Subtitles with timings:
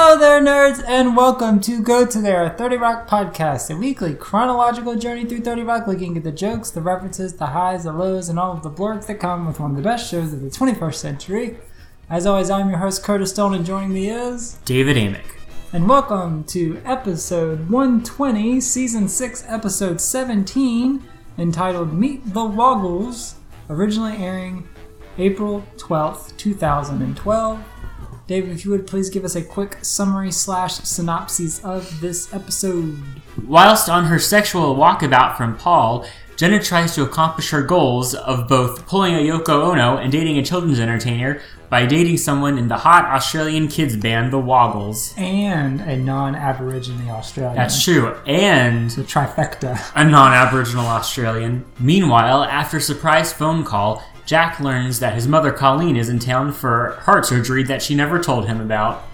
[0.00, 4.94] Hello there, nerds, and welcome to Go To Their 30 Rock Podcast, a weekly chronological
[4.94, 8.38] journey through 30 Rock, looking at the jokes, the references, the highs, the lows, and
[8.38, 10.94] all of the blurts that come with one of the best shows of the 21st
[10.94, 11.58] century.
[12.08, 14.58] As always, I'm your host, Curtis Stone, and joining me is.
[14.64, 15.34] David Amick.
[15.72, 21.02] And welcome to episode 120, season 6, episode 17,
[21.38, 23.34] entitled Meet the Woggles,
[23.68, 24.68] originally airing
[25.18, 27.64] April 12th, 2012.
[28.28, 33.02] David, if you would please give us a quick summary slash synopsis of this episode.
[33.46, 36.06] Whilst on her sexual walkabout from Paul,
[36.36, 40.44] Jenna tries to accomplish her goals of both pulling a Yoko Ono and dating a
[40.44, 45.14] children's entertainer by dating someone in the hot Australian kids band The Woggles.
[45.16, 47.56] And a non Aborigine Australian.
[47.56, 48.14] That's true.
[48.26, 49.80] And the trifecta.
[49.94, 51.64] a non Aboriginal Australian.
[51.80, 56.52] Meanwhile, after a surprise phone call, Jack learns that his mother Colleen is in town
[56.52, 59.04] for heart surgery that she never told him about.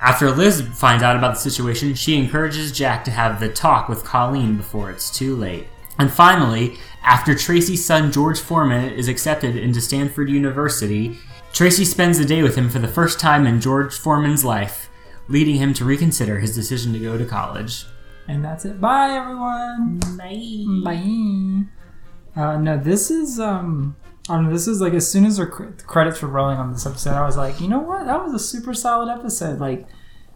[0.00, 4.02] After Liz finds out about the situation, she encourages Jack to have the talk with
[4.02, 5.66] Colleen before it's too late.
[5.98, 11.18] And finally, after Tracy's son George Foreman is accepted into Stanford University,
[11.52, 14.88] Tracy spends the day with him for the first time in George Foreman's life,
[15.28, 17.84] leading him to reconsider his decision to go to college.
[18.26, 18.80] And that's it.
[18.80, 20.00] Bye, everyone.
[20.16, 20.64] Bye.
[20.82, 22.42] Bye.
[22.42, 23.96] Uh, no, this is um,
[24.28, 27.24] This is like as soon as the cr- credits were rolling on this episode, I
[27.24, 28.06] was like, you know what?
[28.06, 29.60] That was a super solid episode.
[29.60, 29.86] Like,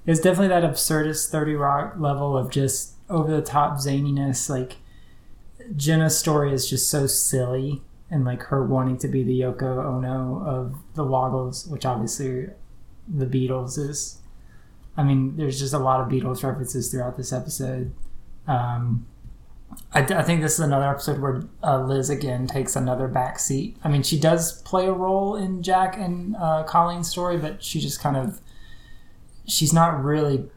[0.06, 4.48] it's definitely that absurdist Thirty Rock level of just over the top zaniness.
[4.48, 4.76] Like,
[5.76, 10.44] Jenna's story is just so silly, and like her wanting to be the Yoko Ono
[10.44, 12.48] of the Woggles, which obviously
[13.08, 14.18] the Beatles is.
[14.96, 17.92] I mean, there's just a lot of Beatles references throughout this episode.
[18.46, 19.06] Um,
[19.92, 23.76] I, I think this is another episode where uh, Liz again takes another back seat.
[23.82, 27.80] I mean, she does play a role in Jack and uh, Colleen's story, but she
[27.80, 28.40] just kind of
[29.46, 30.48] she's not really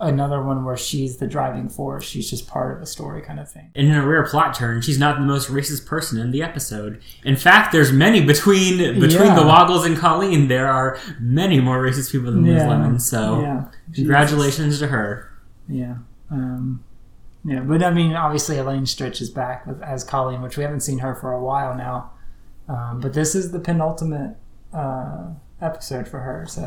[0.00, 2.04] another one where she's the driving force.
[2.04, 3.70] She's just part of a story kind of thing.
[3.74, 7.00] And in a rare plot turn, she's not the most racist person in the episode.
[7.24, 9.36] In fact, there's many between between Yeah.
[9.36, 10.48] the Woggles and Colleen.
[10.48, 12.68] There are many more racist people than Liz Yeah.
[12.68, 12.98] Lemon.
[12.98, 13.64] So, yeah,
[13.94, 15.30] congratulations to her.
[15.68, 15.94] Yeah.
[16.30, 16.82] Um,
[17.44, 20.80] yeah, but I mean, obviously Elaine Stritch is back with, as Colleen, which we haven't
[20.80, 22.12] seen her for a while now.
[22.68, 24.36] Um, but this is the penultimate
[24.72, 25.30] uh,
[25.60, 26.62] episode for her, so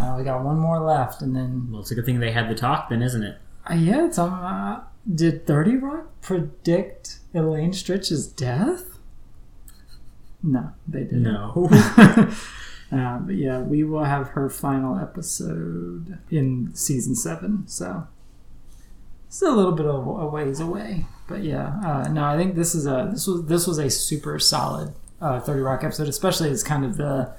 [0.00, 2.48] uh, we got one more left, and then Well, it's a good thing they had
[2.48, 3.38] the talk, then, isn't it?
[3.70, 4.80] uh, yeah, it's uh,
[5.14, 8.98] did Thirty Rock predict Elaine Stritch's death?
[10.42, 11.22] No, they didn't.
[11.22, 11.68] No.
[12.92, 17.64] uh, but yeah, we will have her final episode in season seven.
[17.68, 18.08] So
[19.32, 21.80] it's a little bit of a ways away, but yeah.
[21.82, 25.40] Uh, no, I think this is a this was this was a super solid uh,
[25.40, 27.32] Thirty Rock episode, especially as kind of the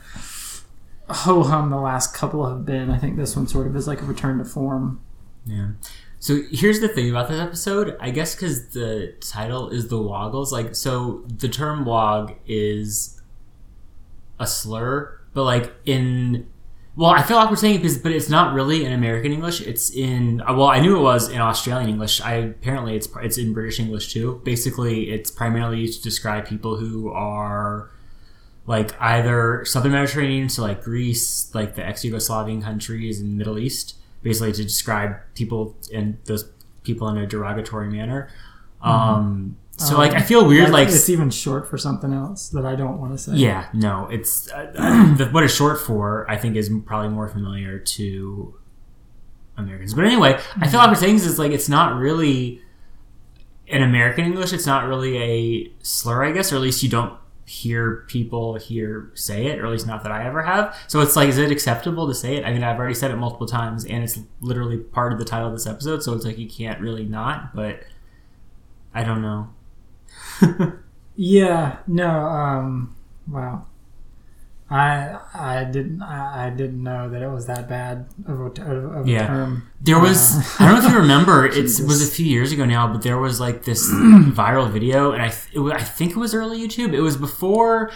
[1.08, 2.90] ho hum the last couple have been.
[2.90, 5.02] I think this one sort of is like a return to form.
[5.46, 5.74] Yeah.
[6.18, 7.96] So here's the thing about this episode.
[8.00, 13.22] I guess because the title is the Woggles, like, so the term wog is
[14.40, 16.48] a slur, but like in.
[16.96, 19.62] Well, I feel awkward saying it, because, but it's not really in American English.
[19.62, 22.22] It's in well, I knew it was in Australian English.
[22.22, 24.42] I apparently it's it's in British English too.
[24.44, 27.90] Basically, it's primarily used to describe people who are
[28.68, 34.54] like either Southern Mediterranean, so like Greece, like the ex-Yugoslavian countries and Middle East, basically
[34.54, 36.50] to describe people and those
[36.84, 38.30] people in a derogatory manner.
[38.82, 42.76] Um, so like I feel weird, like it's even short for something else that I
[42.76, 43.34] don't want to say.
[43.34, 44.72] yeah, no, it's uh,
[45.18, 46.30] the, what it's short for.
[46.30, 48.56] I think is probably more familiar to
[49.58, 49.94] Americans.
[49.94, 52.62] But anyway, I feel like what things is like it's not really
[53.68, 54.54] in American English.
[54.54, 59.12] It's not really a slur, I guess, or at least you don't hear people here
[59.16, 60.78] say it, or at least not that I ever have.
[60.88, 62.46] So it's like, is it acceptable to say it?
[62.46, 65.48] I mean, I've already said it multiple times, and it's literally part of the title
[65.48, 67.56] of this episode, so it's like you can't really not.
[67.56, 67.84] But
[68.94, 69.50] I don't know.
[71.16, 72.96] Yeah, no, um,
[73.28, 73.66] wow.
[74.70, 79.06] I I didn't I, I didn't know that it was that bad of a, of
[79.06, 79.28] a Yeah.
[79.28, 79.70] term.
[79.82, 82.66] There was Uh, I don't know if you remember it was a few years ago
[82.66, 86.18] now, but there was like this viral video, and I th- was, I think it
[86.18, 86.94] was early YouTube.
[86.94, 87.92] It was before.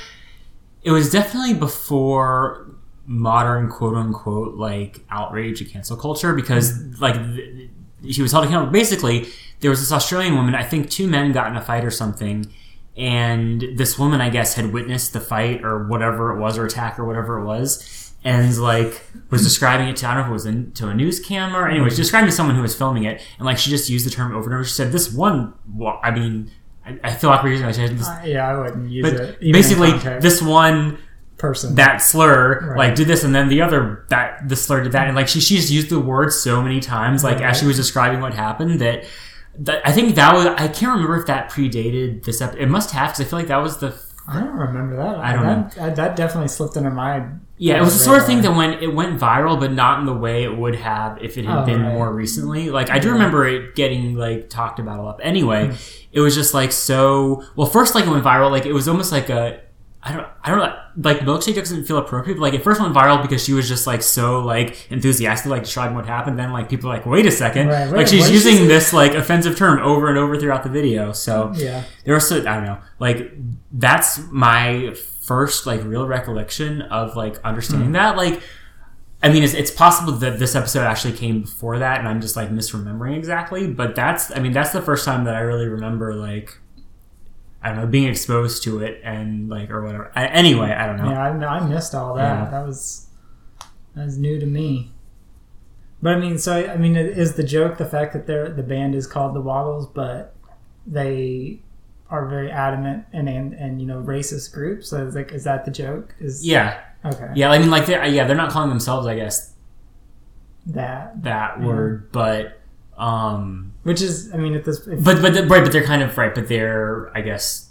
[0.83, 2.69] It was definitely before
[3.07, 7.69] modern quote unquote like outrage and cancel culture because like th-
[8.09, 8.71] she was held accountable.
[8.71, 9.27] Basically,
[9.59, 10.55] there was this Australian woman.
[10.55, 12.51] I think two men got in a fight or something.
[12.95, 16.97] And this woman, I guess, had witnessed the fight or whatever it was, or attack
[16.97, 20.33] or whatever it was, and like was describing it to I don't know if it
[20.33, 21.71] was in, to a news camera.
[21.71, 24.35] Anyways, describing to someone who was filming it, and like she just used the term
[24.35, 24.63] over and over.
[24.63, 26.49] She said, "This one, well, I mean,
[26.83, 27.75] I, I feel like we're using it.
[27.75, 29.53] She had this Uh, yeah, I wouldn't use but it.
[29.53, 30.97] basically, this one
[31.38, 31.75] person.
[31.75, 32.78] that slur Right.
[32.78, 35.39] like did this and then the other that the slur did that and like she
[35.39, 39.06] she's used the word so many times like as she was describing what happened that,
[39.60, 42.62] that I think that was I can't remember if that predated this episode.
[42.62, 43.94] It must have because I feel like that was the
[44.30, 45.16] I don't remember that.
[45.19, 47.24] I don't that, That, that definitely slipped into my.
[47.57, 50.06] yeah it was the sort of thing that when it went viral but not in
[50.06, 51.94] the way it would have if it had Oh, been right.
[51.94, 52.69] more recently.
[52.69, 55.18] Like I do remember it getting like talked about a lot.
[55.18, 55.74] But anyway, Hmm.
[56.12, 57.44] it was just like so.
[57.56, 58.51] Well, first like it went viral.
[58.51, 59.62] Like it was almost like a.
[60.03, 60.79] I don't, I don't know,
[61.09, 62.39] like milkshake doesn't feel appropriate.
[62.39, 65.95] Like it first went viral because she was just like so like enthusiastic, like describing
[65.95, 66.38] what happened.
[66.38, 68.94] Then like people like, wait a second, Right, like she's what did she using this
[68.94, 71.11] like offensive term over and over throughout the video.
[71.11, 71.83] So Yeah.
[72.05, 73.31] there was so, I don't know, like
[73.71, 74.94] that's my
[75.27, 77.94] first like real recollection of like understanding hmm.
[77.94, 78.15] that.
[78.15, 78.41] Like,
[79.21, 82.35] I mean, it's, it's possible that this episode actually came before that, and I'm just
[82.35, 83.67] like misremembering exactly.
[83.67, 86.59] But that's, I mean, that's the first time that I really remember like.
[87.68, 90.10] I don't know, being exposed to it and like or whatever.
[90.16, 91.10] I, anyway, I don't know.
[91.10, 92.46] Yeah, I, I missed all that.
[92.46, 92.50] Yeah.
[92.50, 93.08] That was
[93.94, 94.94] that was new to me.
[96.02, 98.96] But I mean, so I mean, is the joke the fact that they're the band
[98.96, 100.34] is called the Woggles, but
[100.86, 101.60] they
[102.10, 104.90] are very adamant and and, and you know racist groups?
[104.90, 106.16] So it's like, is that the joke?
[106.22, 107.31] Is Yeah, okay?
[107.36, 107.52] yeah.
[107.52, 109.54] I mean, like, they're, yeah, they're not calling themselves, I guess,
[110.68, 112.62] That that word, but
[112.98, 116.04] um, which is, I mean, at this, if, but but the- right, but they're kind
[116.04, 117.69] of right, but they're I guess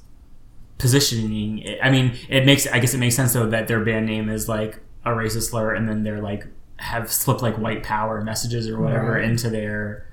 [0.79, 1.59] positioning.
[1.61, 4.29] it- I mean, it makes I guess it makes sense though that their band name
[4.29, 6.47] is like a racist slur, and then they're like
[6.79, 9.25] have slipped like white power messages or whatever Right.
[9.25, 10.07] into their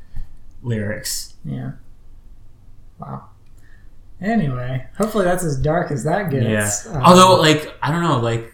[0.62, 1.34] lyrics.
[1.46, 1.72] yeah.
[3.00, 3.26] Wow.
[4.22, 6.86] Anyway, hopefully that's as dark as that gets.
[6.86, 6.94] Yeah.
[6.96, 8.53] Um, Although, like, I don't know, like,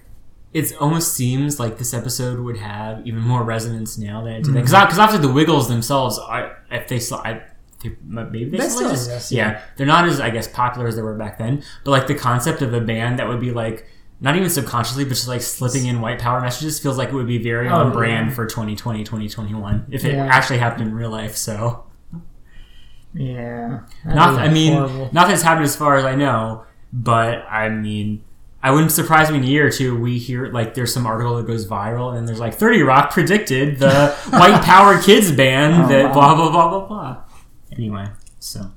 [0.54, 4.46] it almost seems like this episode would have even more resonance now than it did.
[4.54, 4.56] Mm-hmm.
[4.66, 7.44] Because after the Wiggles themselves, are, if they saw, I,
[7.84, 9.10] they, maybe they, They still, exist.
[9.10, 9.52] exist, Yeah.
[9.52, 9.62] yeah.
[9.78, 11.64] they're not as I guess popular as they were back then.
[11.84, 13.88] But like the concept of a band that would be like.
[14.22, 17.26] Not even subconsciously, but just like slipping in white power messages feels like it would
[17.26, 18.36] be very Oh, on brand yeah.
[18.36, 20.26] for 2020, 2021 if it Yeah.
[20.26, 21.38] actually happened in real life.
[21.38, 21.86] So,
[23.14, 23.80] yeah.
[24.06, 25.10] Not, I mean, horrible.
[25.14, 28.24] not that it's happened as far as I know, but I mean,
[28.62, 31.38] I wouldn't surprise me in a year or two we hear like there's some article
[31.38, 35.88] that goes viral and there's like 30 Rock predicted the White Power Kids band Oh,
[35.88, 36.14] that wow.
[36.14, 37.24] blah blah blah blah blah.
[37.72, 38.08] Anyway,
[38.40, 38.72] so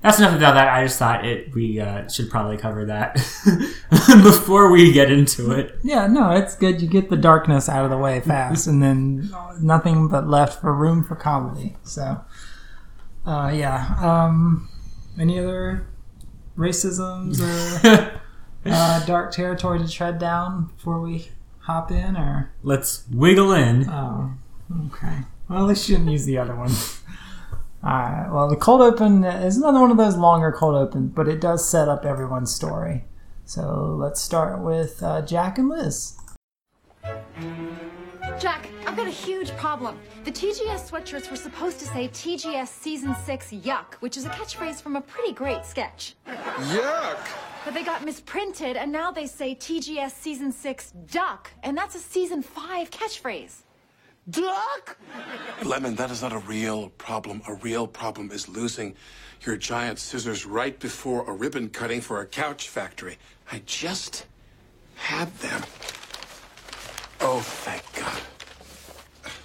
[0.00, 0.68] that's enough about that.
[0.68, 3.14] I just thought it we uh, should probably cover that
[4.22, 5.76] before we get into it.
[5.82, 6.80] Yeah, no, it's good.
[6.80, 9.30] You get the darkness out of the way fast, and then
[9.60, 11.76] nothing but left for room for comedy.
[11.82, 12.20] So,
[13.26, 13.96] uh, yeah.
[14.00, 14.68] Um,
[15.18, 15.86] any other
[16.56, 18.07] racisms or
[18.66, 21.28] uh, dark territory to tread down before we
[21.60, 22.16] hop in?
[22.16, 23.88] Or Let's wiggle in.
[23.88, 24.32] oh,
[24.86, 25.18] okay.
[25.48, 26.70] Well, at least you didn't use the other one.
[27.82, 28.28] All right.
[28.30, 31.68] Well, the cold open is another one of those longer cold opens, but it does
[31.68, 33.04] set up everyone's story.
[33.44, 36.18] So let's start with uh, Jack and Liz.
[38.38, 39.98] Jack, I've got a huge problem.
[40.24, 44.82] The TGS sweatshirts were supposed to say TGS Season 6 Yuck, which is a catchphrase
[44.82, 46.14] from a pretty great sketch.
[46.26, 47.18] Yuck!
[47.68, 51.98] But they got misprinted, and now they say TGS Season 6 Duck, and that's a
[51.98, 53.56] Season 5 catchphrase.
[54.30, 54.96] Duck!
[55.62, 57.42] Lemon, that is not a real problem.
[57.46, 58.94] A real problem is losing
[59.42, 63.18] your giant scissors right before a ribbon cutting for a couch factory.
[63.52, 64.24] I just
[64.94, 65.60] had them.
[67.20, 68.22] Oh, thank God.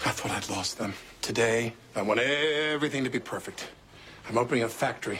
[0.05, 0.93] I thought I'd lost them.
[1.21, 3.67] Today, I want everything to be perfect.
[4.29, 5.19] I'm opening a factory,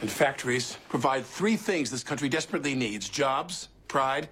[0.00, 4.28] and factories provide three things this country desperately needs jobs, pride,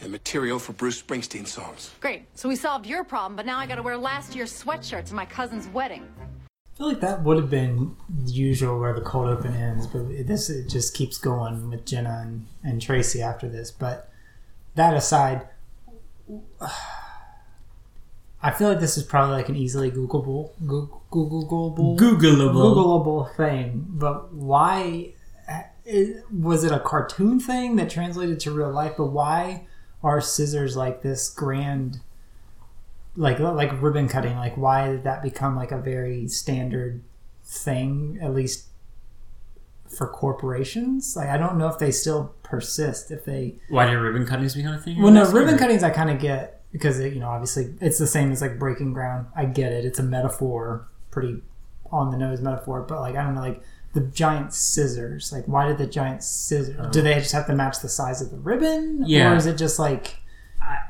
[0.00, 1.90] and material for Bruce Springsteen songs.
[2.00, 5.14] Great, so we solved your problem, but now I gotta wear last year's sweatshirt to
[5.14, 6.08] my cousin's wedding.
[6.48, 10.08] I feel like that would have been the usual where the cold open ends, but
[10.26, 13.70] this it just keeps going with Jenna and, and Tracy after this.
[13.70, 14.10] But
[14.76, 15.46] that aside,
[18.42, 22.54] I feel like this is probably like an easily Googleable, Goog- Googleable, Googleable.
[22.54, 23.84] Googleable thing.
[23.88, 25.12] But why
[25.86, 28.94] eh, was it a cartoon thing that translated to real life?
[28.96, 29.66] But why
[30.02, 32.00] are scissors like this grand?
[33.16, 37.02] like like ribbon cutting like why did that become like a very standard
[37.44, 38.66] thing at least
[39.88, 44.26] for corporations like i don't know if they still persist if they Why do ribbon
[44.26, 45.02] cuttings become a thing?
[45.02, 45.58] well no ribbon weird.
[45.58, 48.58] cuttings i kind of get because it, you know obviously it's the same as like
[48.58, 51.42] breaking ground i get it it's a metaphor pretty
[51.90, 53.62] on the nose metaphor but like i don't know like
[53.92, 56.88] the giant scissors like why did the giant scissors oh.
[56.90, 59.32] do they just have to match the size of the ribbon Yeah.
[59.32, 60.16] or is it just like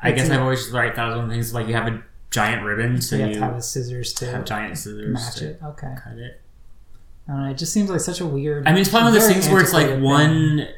[0.02, 1.66] I guess It's a- I've always right thought it was one of the things like
[1.68, 4.44] you have a giant ribbon, so you you have to have a scissors to have
[4.44, 6.40] giant scissors match it okay cut it.
[7.28, 8.66] I don't know, it just seems like such a weird.
[8.66, 10.68] I mean, it's probably one of those things where it's like antiquated one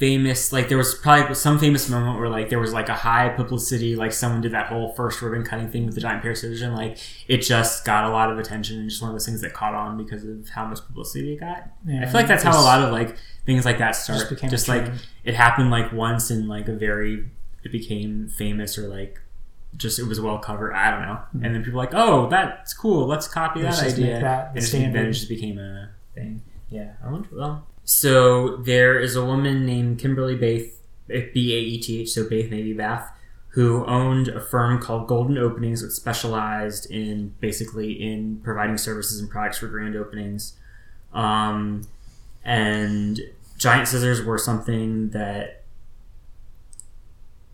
[0.00, 3.28] famous like there was probably some famous moment where like there was like a high
[3.28, 6.38] publicity like someone did that whole first ribbon cutting thing with the giant pair of
[6.38, 6.96] scissors and like
[7.28, 9.74] it just got a lot of attention and just one of those things that caught
[9.74, 11.68] on because of how much publicity it got.
[11.86, 13.14] Yeah, i feel like that's how a lot of like
[13.44, 14.90] things like that start became just, like
[15.22, 17.28] it happened like once in like a very
[17.62, 19.20] it became famous or like
[19.76, 21.08] just it was well covered i don't know.
[21.08, 21.44] Mm-hmm.
[21.44, 23.62] And then people like oh that's cool let's copy.
[23.62, 24.20] Let's that just idea.
[24.20, 26.40] that and it just became a thing.
[26.70, 31.80] Yeah i wonder well so there is a woman named Kimberly Bath, B A E
[31.80, 33.10] T H, so Bath maybe Bath,
[33.48, 39.28] who owned a firm called Golden Openings, which specialized in basically in providing services and
[39.28, 40.54] products for grand openings.
[41.12, 41.82] Um,
[42.44, 43.20] and
[43.58, 45.64] giant scissors were something that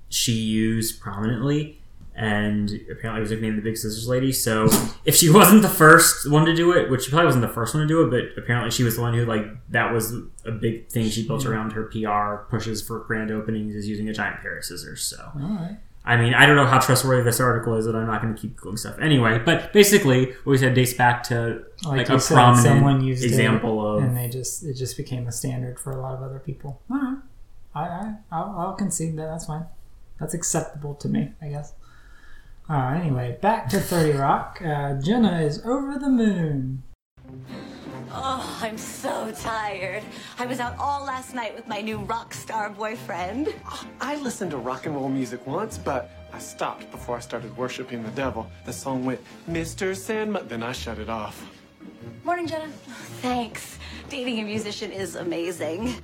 [0.08, 1.80] she used prominently
[2.16, 4.32] and apparently was nicknamed the Big Scissors Lady.
[4.32, 4.68] So
[5.04, 7.74] if she wasn't the first one to do it, which she probably wasn't the first
[7.74, 10.14] one to do it, but apparently she was the one who like that was
[10.46, 14.14] a big thing she built around her PR pushes for grand openings is using a
[14.14, 15.02] giant pair of scissors.
[15.02, 15.76] So right.
[16.06, 18.40] I mean, I don't know how trustworthy this article is, and I'm not going to
[18.40, 19.40] keep googling stuff anyway.
[19.40, 23.24] But basically, what we said dates back to like, you a said, prominent someone used
[23.24, 26.22] example it, of and they just it just became a standard for a lot of
[26.22, 26.80] other people.
[26.90, 27.18] All right.
[27.74, 29.26] I, I I'll, I'll concede that.
[29.26, 29.66] That's fine.
[30.20, 31.74] That's acceptable to me, I guess.
[32.68, 34.60] Uh, anyway, back to Thirty Rock.
[34.64, 36.82] Uh, Jenna is over the moon.
[38.10, 40.02] Oh, I'm so tired.
[40.38, 43.54] I was out all last night with my new rock star boyfriend.
[44.00, 48.02] I listened to rock and roll music once, but I stopped before I started worshiping
[48.02, 48.50] the devil.
[48.64, 49.94] The song went, Mr.
[49.94, 51.48] Sandman, then I shut it off.
[52.24, 52.68] Morning, Jenna.
[53.22, 53.78] Thanks.
[54.08, 55.94] Dating a musician is amazing.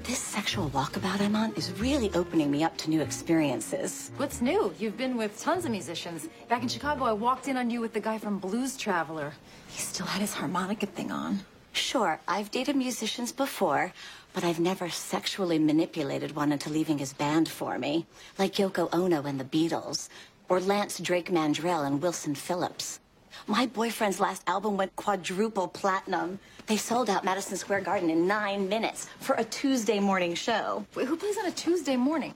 [0.00, 4.10] This sexual walkabout I'm on is really opening me up to new experiences.
[4.16, 4.74] What's new?
[4.78, 6.28] You've been with tons of musicians.
[6.48, 9.32] Back in Chicago, I walked in on you with the guy from Blues Traveler.
[9.68, 11.40] He still had his harmonica thing on.
[11.72, 13.92] Sure, I've dated musicians before,
[14.34, 18.06] but I've never sexually manipulated one into leaving his band for me,
[18.38, 20.08] like Yoko Ono and the Beatles,
[20.48, 22.98] or Lance Drake Mandrell and Wilson Phillips.
[23.46, 26.38] My boyfriend's last album went quadruple platinum.
[26.66, 30.84] They sold out Madison Square Garden in nine minutes for a Tuesday morning show.
[30.94, 32.34] Wait, who plays on a Tuesday morning?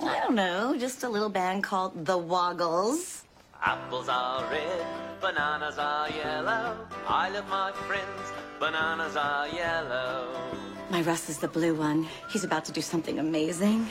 [0.00, 3.24] I don't know, just a little band called The Woggles.
[3.62, 4.86] Apples are red,
[5.20, 6.86] bananas are yellow.
[7.06, 10.34] I love my friends, bananas are yellow.
[10.88, 12.08] My Russ is the blue one.
[12.30, 13.86] He's about to do something amazing.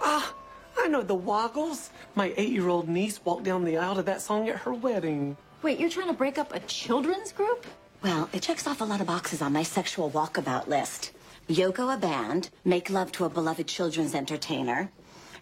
[0.00, 0.32] Ah,
[0.78, 1.90] I know the Woggles.
[2.14, 5.36] My eight-year-old niece walked down the aisle to that song at her wedding.
[5.62, 7.66] Wait, you're trying to break up a children's group?
[8.02, 11.12] Well, it checks off a lot of boxes on my sexual walkabout list.
[11.48, 14.90] Yoko a band, make love to a beloved children's entertainer,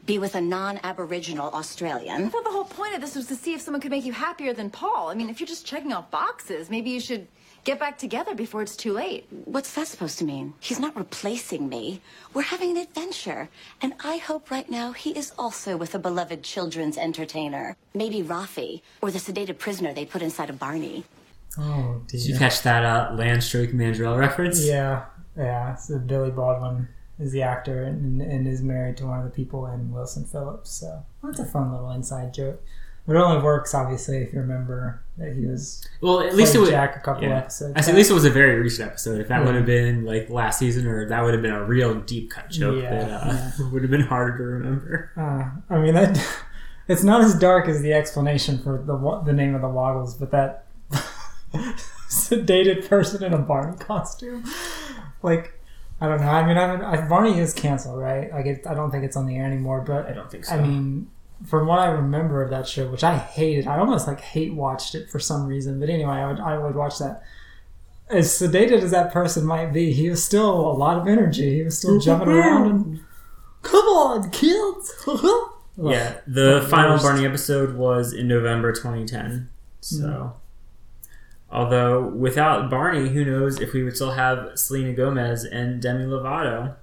[0.06, 2.30] be with a non-Aboriginal I Australian.
[2.30, 4.52] thought the whole point of this was to see if someone could make you happier
[4.52, 5.08] than Paul.
[5.08, 7.28] I mean, if you're just checking off boxes, maybe you should
[7.64, 9.26] get back together before it's too late.
[9.44, 10.54] What's that supposed to mean?
[10.60, 12.00] He's not replacing me.
[12.34, 13.48] We're having an adventure.
[13.80, 17.76] And I hope right now he is also with a beloved children's entertainer.
[17.94, 21.04] Maybe Raffi, or the sedated prisoner they put inside of Barney.
[21.58, 24.64] Oh Did you catch that uh, Lance Drake Mandrell reference?
[24.64, 25.04] Yeah,
[25.36, 25.74] yeah.
[25.74, 26.88] So Billy Baldwin
[27.18, 30.70] is the actor and, and is married to one of the people in Wilson Phillips.
[30.70, 32.62] So that's a fun little inside joke.
[33.06, 36.58] But it only works obviously if you remember that he was Well, at least it
[36.58, 36.70] was.
[36.70, 37.38] Jack a couple yeah.
[37.38, 37.74] episodes.
[37.76, 39.20] I at least it was a very recent episode.
[39.20, 39.46] If that Yeah.
[39.46, 42.50] would have been like last season, or that would have been a real deep cut
[42.50, 43.10] joke Yeah, that
[43.60, 45.10] uh, would have been harder to remember.
[45.16, 46.18] Uh, I mean that
[46.88, 50.30] it's not as dark as the explanation for the the name of the Waddles, but
[50.30, 50.64] that
[52.08, 54.44] sedated person in a Barney costume,
[55.22, 55.58] like
[56.00, 56.28] I don't know.
[56.28, 58.32] I mean, I, I, Barney is canceled, right?
[58.32, 59.82] Like it, I don't think it's on the air anymore.
[59.86, 60.54] But I don't think so.
[60.56, 61.08] I mean,
[61.46, 64.94] from what I remember of that show, which I hated, I almost like hate watched
[64.94, 65.80] it for some reason.
[65.80, 67.22] But anyway, I would I would watch that.
[68.10, 71.56] As sedated as that person might be, he was still a lot of energy.
[71.56, 73.00] He was still jumping around and
[73.62, 74.94] come on, kids.
[75.76, 77.04] yeah, the the final worst.
[77.04, 79.48] Barney episode was in November 2010.
[79.80, 80.28] So, mm-hmm.
[81.50, 86.76] although without Barney, who knows if we would still have Selena Gomez and Demi Lovato.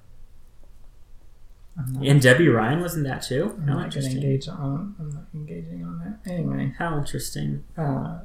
[1.96, 3.54] I'm And Debby Ryan wasn't that too?
[3.58, 4.16] I'm How not interesting.
[4.16, 4.94] engage on.
[4.98, 6.30] I'm not engaging on that.
[6.30, 7.64] Anyway, How interesting.
[7.76, 8.20] uh,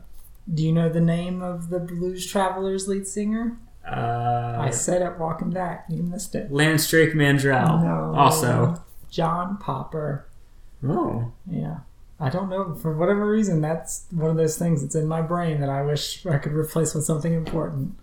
[0.54, 3.58] do you know the name of the Blues Travelers lead singer?
[3.88, 5.86] Uh, I said it walking back.
[5.90, 6.52] You missed it.
[6.52, 7.82] Lance Drake Mandrell.
[7.84, 8.14] No.
[8.20, 8.82] Also.
[9.10, 10.28] John Popper.
[10.84, 11.32] Oh.
[11.50, 11.78] Yeah.
[12.20, 12.76] I don't know.
[12.76, 16.26] For whatever reason, that's one of those things that's in my brain that I wish
[16.26, 17.98] I could replace with something important.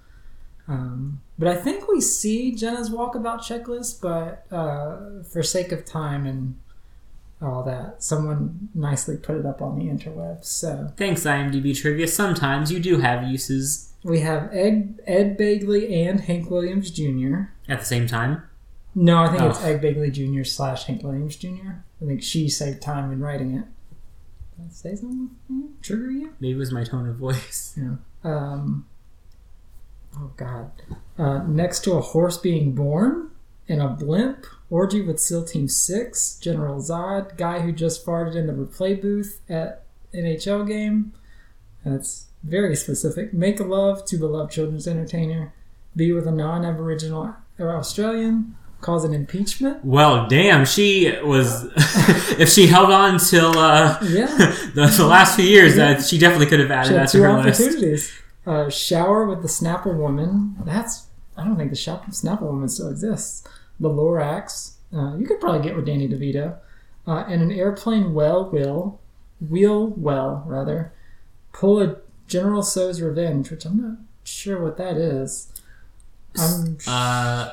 [0.69, 6.25] Um, but I think we see Jenna's walkabout checklist, but uh, for sake of time
[6.27, 6.59] and
[7.41, 8.03] all that.
[8.03, 10.45] Someone nicely put it up on the interwebs.
[10.45, 12.07] So Thanks, IMDb trivia.
[12.07, 17.43] Sometimes you do have uses we have Ed Ed Begley and Hank Williams Jr.
[17.69, 18.43] at the same time.
[18.95, 19.67] No, I think it's Oh.
[19.67, 20.45] Ed Begley Jr.
[20.45, 21.71] slash Hank Williams Jr.
[22.01, 23.65] I think she saved time in writing it.
[24.57, 25.31] Did I say something?
[25.49, 25.67] Hmm?
[25.83, 26.35] Trigger you?
[26.41, 27.77] Maybe it was my tone of voice.
[27.81, 27.97] Yeah.
[28.25, 28.87] Um,
[30.17, 30.71] oh God.
[31.19, 33.31] Uh, next to a horse being born
[33.67, 38.47] in a blimp, orgy with SEAL Team Six, General Zod, guy who just farted in
[38.47, 41.13] the replay booth at NHL game.
[41.85, 43.33] That's very specific.
[43.33, 45.53] Make love to beloved children's entertainer.
[45.95, 48.57] Be with a non-Aboriginal or Australian.
[48.81, 49.85] Cause an impeachment.
[49.85, 51.69] Well, damn, she was.
[52.37, 54.27] if she held on till uh, Yeah.
[54.75, 58.11] the, the last few years, that she definitely could have added that to her list.
[58.47, 60.57] Uh, shower with the Snapple woman.
[60.65, 61.07] That's
[61.37, 63.47] I don't think the Shop- Snapple woman still exists.
[63.81, 64.75] The Lorax.
[64.93, 66.57] Uh, you could probably get with Danny DeVito.
[67.07, 69.01] Uh, and an airplane well will
[69.41, 70.93] wheel well rather
[71.53, 71.97] pull a
[72.29, 75.49] General Tso's revenge, which I'm not sure what that is.
[76.39, 77.51] I'm Uh,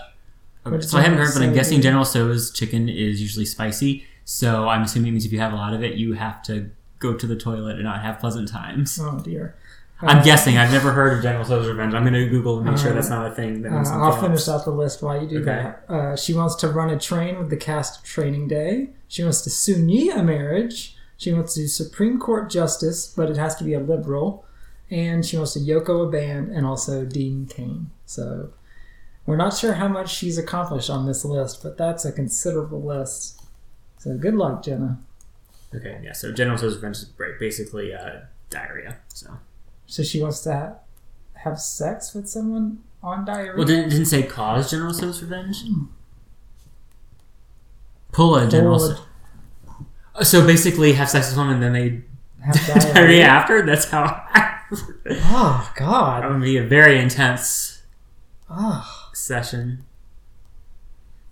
[0.82, 1.82] so I haven't heard, but I'm guessing?
[1.82, 4.06] General Tso's chicken is usually spicy.
[4.26, 6.70] So I'm assuming it means if you have a lot of it, you have to
[7.00, 9.00] go to the toilet and not have pleasant times.
[9.02, 9.56] oh dear.
[10.02, 10.58] I'm guessing.
[10.58, 11.94] I've never heard of General Tso's revenge.
[11.94, 13.62] I'm going to Google and make sure Uh, that's not a thing.
[13.64, 14.50] That Uh, I'll something finish else.
[14.50, 15.46] out the list while you do Okay.
[15.46, 15.84] that.
[15.94, 18.92] Uh, she wants to run a train with the cast of Training Day.
[19.08, 20.96] She wants to Sunni a marriage.
[21.18, 24.46] She wants to do Supreme Court justice, but it has to be a liberal.
[24.90, 27.92] And she wants to Yoko a band and also Dean Cain.
[28.06, 28.50] So
[29.26, 33.42] we're not sure how much she's accomplished on this list, but that's a considerable list.
[33.98, 34.98] So good luck, Jenna.
[35.76, 36.14] Okay, yeah.
[36.14, 37.06] So General Tso's revenge is
[37.38, 38.98] basically uh, diarrhea.
[39.14, 39.38] So
[39.90, 40.74] So she wants to ha-
[41.34, 43.56] have sex with someone on diarrhea.
[43.58, 45.64] well, didn't, didn't say cause General Tso's revenge.
[48.12, 48.80] Pull a General.
[48.80, 48.98] So,
[50.22, 52.02] so basically, have sex with someone and then they
[52.46, 53.62] have diarrhea after.
[53.66, 54.26] That's how.
[55.12, 56.22] Oh God!
[56.24, 57.82] that would be a very intense
[58.48, 59.10] Oh.
[59.16, 59.84] session.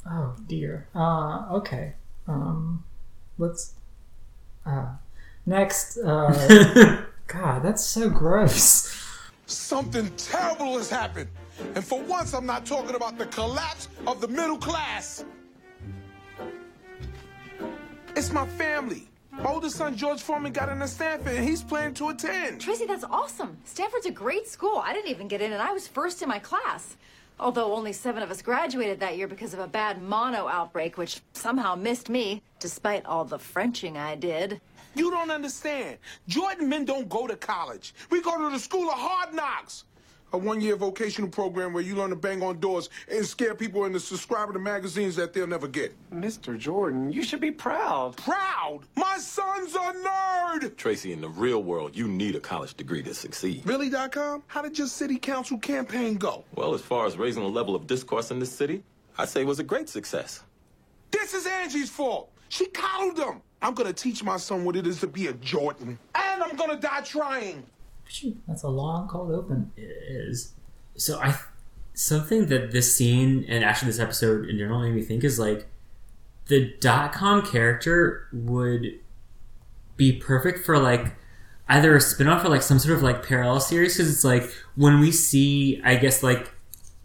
[0.09, 0.87] Oh dear.
[0.95, 1.93] Uh, okay.
[2.27, 2.83] Um,
[3.37, 3.73] let's.
[4.65, 4.87] Uh,
[5.45, 5.99] next.
[5.99, 9.05] Uh, God, that's so gross.
[9.47, 11.29] Something terrible has happened.
[11.75, 15.25] And for once, I'm not talking about the collapse of the middle class.
[18.15, 19.09] It's my family.
[19.31, 22.61] My oldest son, George Foreman, got into Stanford, and he's planning to attend.
[22.61, 23.57] Tracy, that's awesome.
[23.65, 24.81] Stanford's a great school.
[24.83, 26.95] I didn't even get in, and I was first in my class.
[27.39, 31.21] Although only seven of us graduated that year because of a bad mono outbreak, which
[31.33, 34.59] somehow missed me, despite all the Frenching I did.
[34.97, 35.97] You don't understand.
[36.27, 37.93] Jordan men don't go to college.
[38.09, 39.83] We go to the school of hard knocks.
[40.33, 43.97] A one-year vocational program where you learn to bang on doors and scare people into
[43.99, 45.95] subscribing to magazines that they'll never get.
[46.11, 46.57] Mr.
[46.57, 48.17] Jordan, you should be proud.
[48.17, 48.81] Proud!
[48.97, 50.75] My son's a nerd!
[50.75, 53.61] Tracy, in the real world, you need a college degree to succeed.
[53.65, 54.43] Really.com?
[54.47, 56.43] How did your city council campaign go?
[56.55, 58.83] Well, as far as raising the level of discourse in this city,
[59.17, 60.43] I'd say it was a great success.
[61.11, 62.33] This is Angie's fault.
[62.49, 63.41] She coddled them.
[63.61, 65.97] I'm gonna teach my son what it is to be a Jordan.
[66.15, 67.63] And I'm gonna die trying.
[68.47, 69.71] That's a long, cold open.
[69.75, 70.53] It is.
[70.95, 71.37] So I
[71.93, 75.67] something that this scene and actually this episode in general made me think is like
[76.45, 78.99] the dot com character would
[79.95, 81.15] be perfect for like
[81.67, 84.99] either a spin-off or like some sort of like parallel series because it's like when
[84.99, 86.51] we see I guess like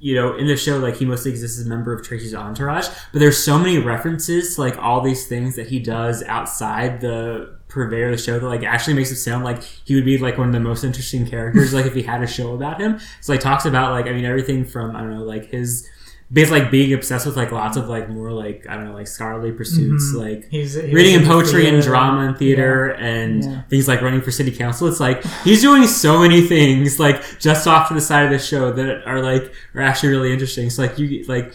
[0.03, 2.88] you know in the show like he mostly exists as a member of Tracy's entourage
[3.12, 7.57] but there's so many references to like all these things that he does outside the
[7.69, 10.37] purveyor of the show that like actually makes it sound like he would be like
[10.37, 12.99] one of the most interesting characters like if he had a show about him.
[13.21, 15.88] So like talks about like I mean everything from I don't know like his
[16.33, 19.07] basically like being obsessed with like lots of like more like I don't know like
[19.07, 20.18] scholarly pursuits mm-hmm.
[20.18, 23.62] like He's, he reading and in poetry and drama and theater and Yeah.
[23.62, 24.88] things like running for city council.
[24.88, 28.38] It's like he's doing so many things like just off to the side of the
[28.38, 30.71] show that are like are actually really interesting.
[30.71, 31.53] So like you like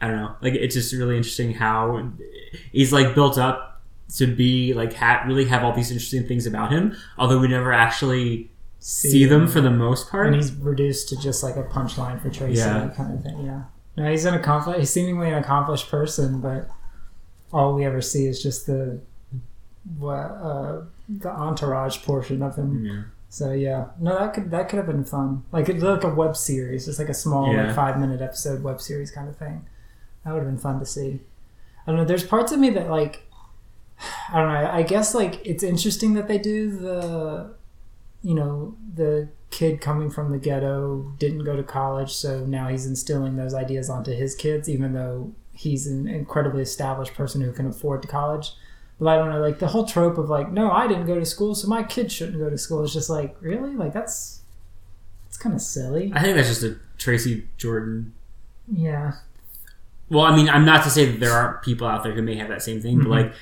[0.00, 2.12] I don't know like it's just really interesting how
[2.70, 3.82] he's like built up
[4.16, 6.94] to be like ha- really have all these interesting things about him.
[7.18, 9.48] Although we never actually see, them them.
[9.48, 10.26] for the most part.
[10.26, 12.90] And he's reduced to just like a punchline for Tracy Yeah.
[12.96, 13.44] kind of thing.
[13.44, 13.62] Yeah.
[13.96, 14.78] No, he's an accomplished.
[14.80, 16.68] He's seemingly an accomplished person, but
[17.52, 19.00] all we ever see is just the
[19.98, 22.84] what uh, the entourage portion of him.
[22.84, 23.02] Yeah.
[23.28, 25.44] So yeah, no, that could that could have been fun.
[25.52, 27.66] Like it's like a web series, just like a small Yeah.
[27.66, 29.66] like five minute episode web series kind of thing.
[30.24, 31.20] That would have been fun to see.
[31.86, 32.04] I don't know.
[32.04, 33.22] There's parts of me that like
[34.30, 34.70] I don't know.
[34.70, 37.54] I guess like it's interesting that they do the
[38.22, 42.86] you know the kid coming from the ghetto didn't go to college, so now he's
[42.86, 47.66] instilling those ideas onto his kids, even though he's an incredibly established person who can
[47.66, 48.54] afford to college.
[48.98, 51.26] But I don't know, like the whole trope of like, no, I didn't go to
[51.26, 52.82] school, so my kid shouldn't go to school.
[52.82, 53.76] It's just like, really?
[53.76, 54.40] Like that's
[55.28, 56.12] it's kind of silly.
[56.14, 58.14] I think that's just a Tracy Jordan.
[58.70, 59.12] Yeah.
[60.08, 62.36] Well, I mean, I'm not to say that there aren't people out there who may
[62.36, 63.12] have that same thing, but mm-hmm.
[63.12, 63.32] like,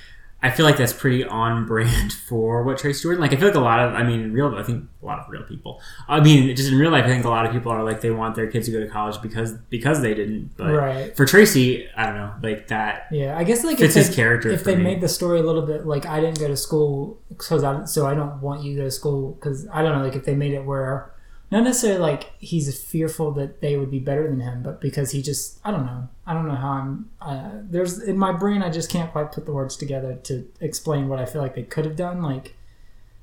[0.42, 3.20] I feel like that's pretty on brand for what Tracy Jordan.
[3.20, 5.28] Like, I feel like a lot of, I mean, real, I think a lot of
[5.28, 5.82] real people.
[6.08, 8.10] I mean, just in real life, I think a lot of people are like they
[8.10, 10.56] want their kids to go to college because because they didn't.
[10.56, 11.14] But Right.
[11.16, 13.08] for Tracy, I don't know, like that.
[13.10, 14.82] Yeah, I guess like Fits if his character If they me.
[14.84, 18.06] made the story a little bit like I didn't go to school because I so
[18.06, 20.34] I don't want you to go to school because I don't know like if they
[20.34, 21.12] made it where
[21.50, 25.20] not necessarily like he's fearful that they would be better than him, but because he
[25.20, 28.70] just I don't know I don't know how I'm uh, there's in my brain I
[28.70, 31.84] just can't quite put the words together to explain what I feel like they could
[31.84, 32.56] have done like.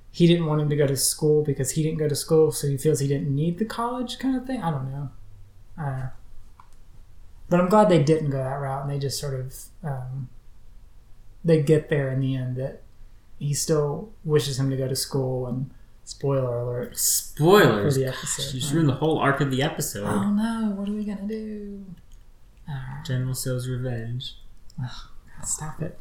[0.10, 2.68] He didn't want him to go to school because he didn't go to school, so
[2.68, 4.64] he feels he didn't need the college kind of thing.
[4.64, 5.10] I don't know.
[5.80, 6.08] Uh,
[7.50, 10.30] but I'm glad they didn't go that route and they just sort of um,
[11.46, 12.82] they get there in the end that
[13.38, 15.70] he still wishes him to go to school and
[16.08, 17.96] spoiler alert Spoilers.
[17.96, 18.54] For the Gosh, episode.
[18.56, 20.06] you just ruined the whole arc of the episode.
[20.08, 21.86] oh no what are we gonna do
[23.06, 24.36] General Tso's revenge.
[25.44, 26.00] stop it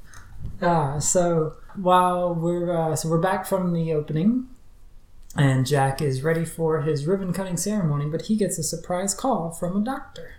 [0.63, 4.49] uh, so while we're uh, so we're back from the opening
[5.37, 9.51] and jack is ready for his ribbon cutting ceremony but he gets a surprise call
[9.51, 10.33] from a doctor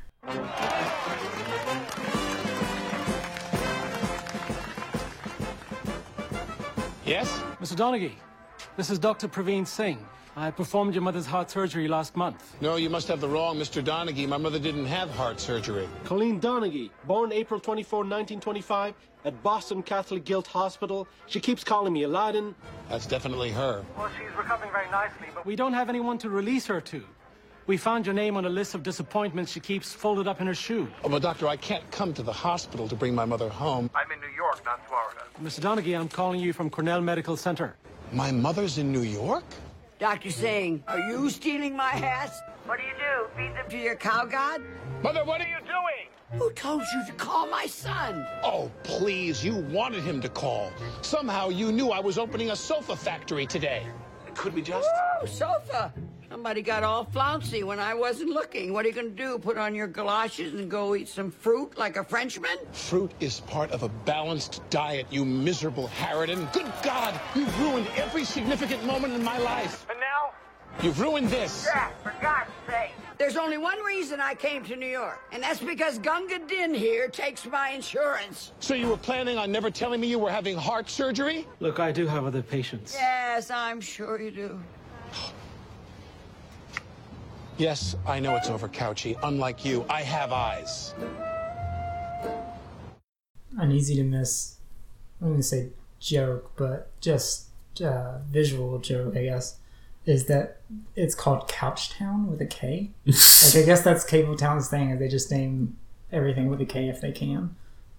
[7.05, 7.29] Yes?
[7.61, 7.75] Mr.
[7.75, 8.11] Donaghy,
[8.77, 9.27] this is Dr.
[9.27, 9.97] Praveen Singh.
[10.35, 12.55] I performed your mother's heart surgery last month.
[12.61, 13.83] No, you must have the wrong Mr.
[13.83, 14.27] Donaghy.
[14.27, 15.89] My mother didn't have heart surgery.
[16.03, 18.93] Colleen Donaghy, born April 24, 1925,
[19.25, 21.07] at Boston Catholic Guild Hospital.
[21.25, 22.53] She keeps calling me Aladdin.
[22.87, 23.83] That's definitely her.
[23.97, 27.03] Well, she's recovering very nicely, but we don't have anyone to release her to.
[27.65, 30.53] We found your name on a list of disappointments she keeps folded up in her
[30.55, 30.87] shoe.
[31.03, 33.89] Oh, but doctor, I can't come to the hospital to bring my mother home.
[33.95, 35.23] I'm in New York, not Florida.
[35.41, 35.61] Mr.
[35.61, 37.75] Donaghy, I'm calling you from Cornell Medical Center.
[38.11, 39.43] My mother's in New York?
[39.99, 40.31] Dr.
[40.31, 42.39] Singh, are you stealing my hats?
[42.65, 43.27] What do you do?
[43.35, 44.61] Feed them to your cow god?
[45.01, 46.07] Mother, what are you doing?
[46.39, 48.25] Who told you to call my son?
[48.43, 50.71] Oh, please, you wanted him to call.
[51.01, 53.83] Somehow you knew I was opening a sofa factory today.
[54.35, 54.87] Could we just?
[55.21, 55.93] Oh, sofa.
[56.29, 58.73] Somebody got all flouncy when I wasn't looking.
[58.73, 59.39] What are you going to do?
[59.39, 62.57] Put on your galoshes and go eat some fruit like a Frenchman?
[62.73, 66.51] Fruit is part of a balanced diet, you miserable harridan.
[66.51, 69.85] Good God, you've ruined every significant moment in my life.
[69.89, 70.33] And now?
[70.83, 71.65] You've ruined this.
[72.03, 72.91] for God's sake.
[73.17, 77.07] There's only one reason I came to New York, and that's because Gunga Din here
[77.07, 78.51] takes my insurance.
[78.59, 81.47] So you were planning on never telling me you were having heart surgery?
[81.61, 82.93] Look, I do have other patients.
[82.93, 84.59] Yes, I'm sure you do.
[87.57, 89.17] Yes, I know it's over, Couchy.
[89.23, 90.93] Unlike you, I have eyes.
[93.59, 94.57] an easy to miss
[95.19, 97.47] i'm going to say joke but just
[97.81, 99.57] uh, visual joke i guess
[100.05, 100.57] is that
[100.95, 105.31] it's called couchtown with a k like i guess that's Kabletown's thing is they just
[105.31, 105.75] name
[106.11, 107.55] everything with a k if they can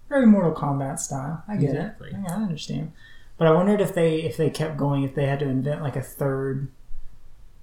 [0.07, 2.11] very mortal kombat style i get Exactly.
[2.11, 2.93] it i I understand
[3.37, 5.97] but i wondered if they if they kept going if they had to invent like
[5.97, 6.69] a third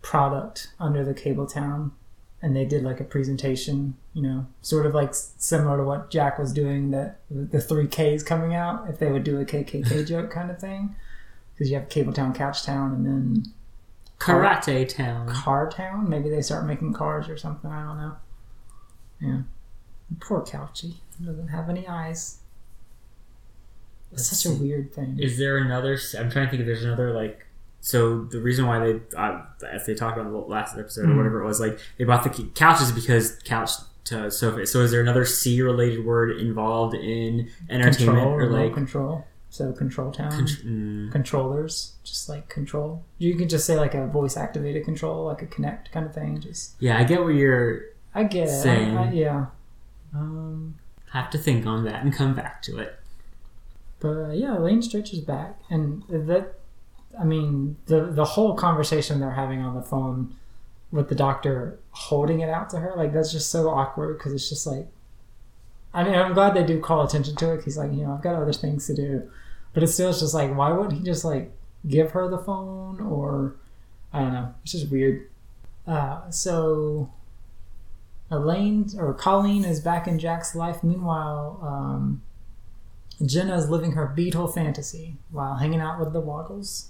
[0.06, 1.90] product under the Kabletown,
[2.40, 6.38] and they did like a presentation, you know, sort of like similar to what Jack
[6.38, 10.30] was doing, that the three Ks coming out, if they would do a KKK joke
[10.30, 10.94] kind of thing,
[11.52, 13.52] because you have Kabletown, Couch Town, and then
[14.20, 15.28] Karate Town.
[15.28, 16.08] Car Town.
[16.08, 17.68] Maybe they start making cars or something.
[17.68, 18.16] I don't know.
[19.20, 19.40] Yeah,
[20.20, 22.38] poor Couchy doesn't have any eyes.
[24.12, 25.18] It's Let's such a weird thing.
[25.18, 25.98] Is there another?
[26.16, 27.45] I'm trying to think if there's another like.
[27.86, 31.14] So the reason why they, uh, as they talked about in the last episode Mhm.
[31.14, 33.70] or whatever it was, like they bought the couches because couch
[34.06, 34.66] to sofa.
[34.66, 38.74] So is there another C related word involved in entertainment control, or like?
[38.74, 39.24] control.
[39.50, 40.32] So control town.
[40.32, 41.12] Contr- mm.
[41.12, 43.04] controllers, just like control.
[43.18, 46.40] You could just say like a voice activated control, like a Kinect kind of thing.
[46.40, 47.82] Just Yeah, I get what you're
[48.16, 48.66] I get it.
[48.66, 49.46] I, I, yeah,
[50.12, 50.74] Um,
[51.12, 52.98] have to think on that and come back to it.
[54.00, 56.54] but uh, yeah, Elaine Stritch's back, and that
[57.18, 60.34] I mean the the whole conversation they're having on the phone
[60.90, 64.48] with the doctor holding it out to her, like that's just so awkward because it's
[64.48, 64.88] just like.
[65.94, 67.64] I mean, I'm glad they do call attention to it.
[67.64, 69.30] He's like, you know, I've got other things to do,
[69.72, 71.52] but it still is just like, why wouldn't he just like
[71.88, 73.56] give her the phone or
[74.12, 74.54] I don't know.
[74.62, 75.28] It's just weird.
[75.86, 77.12] Uh, so
[78.30, 80.82] Elaine or Colleen is back in Jack's life.
[80.82, 82.22] Meanwhile, um,
[83.24, 86.88] Jenna is living her Beatle fantasy while hanging out with the Woggles.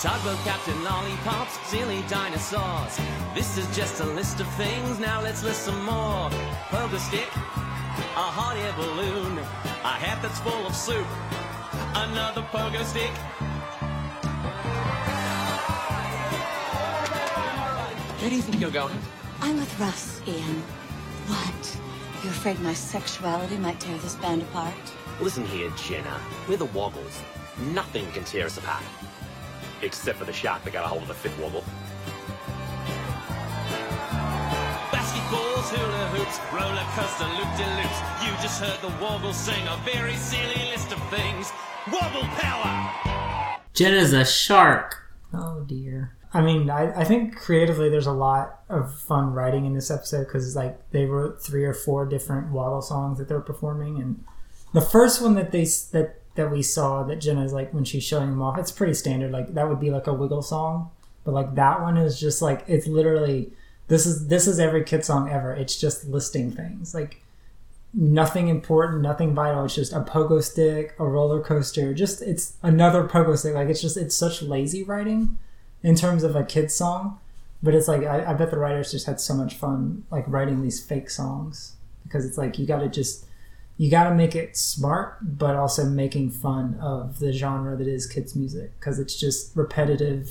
[0.00, 2.98] Tugboat Captain Lollipops, silly dinosaurs.
[3.34, 6.30] This is just a list of things, now let's list some more.
[6.70, 11.06] Pogo stick, a hot air balloon, a hat that's full of soup,
[11.94, 13.10] another pogo stick.
[18.20, 18.98] Where do you think you're going?
[19.42, 20.62] I'm with Russ, Ian.
[21.26, 21.78] What?
[22.24, 24.72] You're afraid my sexuality might tear this band apart?
[25.20, 26.18] Listen here, Jenna.
[26.48, 27.22] We're the Woggles.
[27.74, 28.84] Nothing can tear us apart.
[29.82, 31.64] Except for the shark that got a hold of the fifth wobble.
[34.90, 38.00] Basketballs, hula hoops, roller coaster, loop de loops.
[38.24, 41.52] You just heard the Woggle sing a very silly list of things.
[41.90, 43.56] Wobble power!
[43.72, 45.02] Jenna's a shark.
[45.32, 46.12] Oh dear.
[46.32, 50.26] I mean, I, I think creatively there's a lot of fun writing in this episode
[50.26, 54.24] because like they wrote three or four different Waddle songs that they're performing, and
[54.72, 58.30] the first one that they that that we saw that Jenna's like when she's showing
[58.30, 59.30] them off, it's pretty standard.
[59.30, 60.90] Like that would be like a Wiggle song,
[61.24, 63.52] but like that one is just like it's literally
[63.88, 65.52] this is this is every kid song ever.
[65.52, 67.22] It's just listing things like
[67.92, 69.64] nothing important, nothing vital.
[69.64, 71.92] It's just a pogo stick, a roller coaster.
[71.92, 73.54] Just it's another pogo stick.
[73.54, 75.38] Like it's just it's such lazy writing
[75.82, 77.18] in terms of a kid's song.
[77.62, 80.62] But it's like I, I bet the writers just had so much fun like writing
[80.62, 83.26] these fake songs because it's like you got to just
[83.80, 88.06] you got to make it smart, but also making fun of the genre that is
[88.06, 90.30] kids music because it's just repetitive.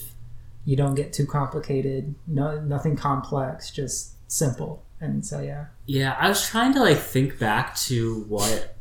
[0.66, 2.14] You don't get too complicated.
[2.28, 3.72] No, nothing complex.
[3.72, 4.84] Just simple.
[5.02, 5.66] And so yeah.
[5.88, 8.76] Yeah, I was trying to like think back to what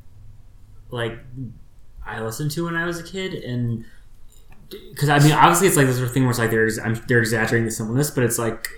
[0.90, 1.18] like
[2.04, 3.86] I listened to when I was a kid, and
[4.68, 7.02] because I mean, obviously, it's like this sort of thing where it's like they're I'm,
[7.08, 8.68] they're exaggerating the simpleness, but it's like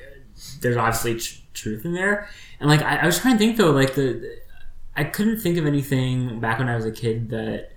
[0.61, 2.29] there's obviously tr- truth in there.
[2.61, 4.39] And like I, I was trying to think though, like the
[5.01, 7.71] I couldn't think of anything back when I was a kid that